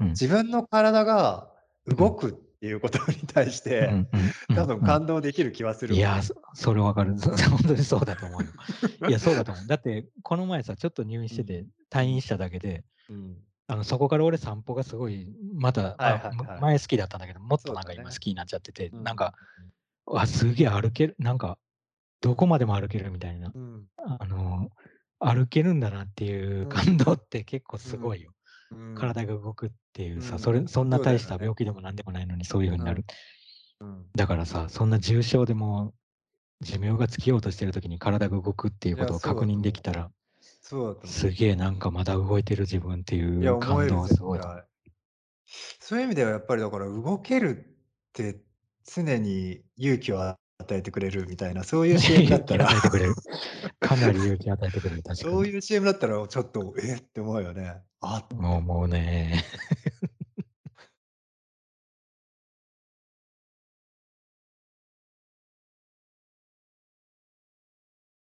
[0.00, 1.50] 自分の体が
[1.86, 1.96] うん。
[1.96, 2.34] 動くっ
[2.64, 4.06] ていうことに対して、うんうん
[4.48, 4.64] う多。
[4.64, 5.98] 分感動できる気はするわ。
[5.98, 7.18] いや、そそれ分かる。
[7.18, 7.36] そうん。
[7.36, 8.48] ほんとにそうだと思うよ。
[9.06, 9.66] いや、そうだと思う。
[9.66, 11.28] だって、この前さ、ちょっと入院うん。
[11.28, 12.08] してて、退うん。
[12.12, 13.36] 院しただけで、うん。
[13.66, 16.36] あの、そこから俺散歩がすごい、また、はいあ、はいはい。
[16.36, 17.92] む前好きだったんだけど、もっとなんか。
[17.92, 19.34] 今好きになっちゃってて、うんうんなんか、
[20.08, 20.14] うん。
[20.14, 21.58] わ、すげえ歩ける、なんか、
[22.22, 23.52] どこまでも歩けるみたいな。
[23.54, 23.84] うん。
[23.98, 24.70] あの、
[25.18, 26.68] 歩けるんだなっていううん。
[26.70, 27.80] 感動って結構うん。
[27.80, 28.32] すごいよ。
[28.70, 28.94] うん。
[28.94, 31.34] 体が動くっていうさ、それうん、そんな大した。
[31.34, 32.86] 病気でもなんでもないのに、そういう風にうん。
[32.86, 33.04] なる。
[33.80, 34.06] うん。
[34.14, 35.94] だからさ、そんな重症でも
[36.60, 39.72] 寿命が尽きようとしてる時に体が動くっていうことを確認で。
[39.72, 40.10] きたら、
[40.40, 41.08] そうだ。
[41.08, 44.40] すげえなんかまだ動いてる自分っていう感動はすごい。
[45.80, 47.66] そういう意味ではやっぱりだから動ける
[48.10, 48.40] って
[48.84, 50.38] 常に勇気は与
[50.70, 53.14] えてくれるみたいな、そういう CM だったら 与えてくれる。
[53.80, 55.34] かなり勇気与えてくれる、確かに。
[55.34, 57.82] そういう CM だったらちょっと、えって思うよね。
[58.00, 59.44] あもうもうね。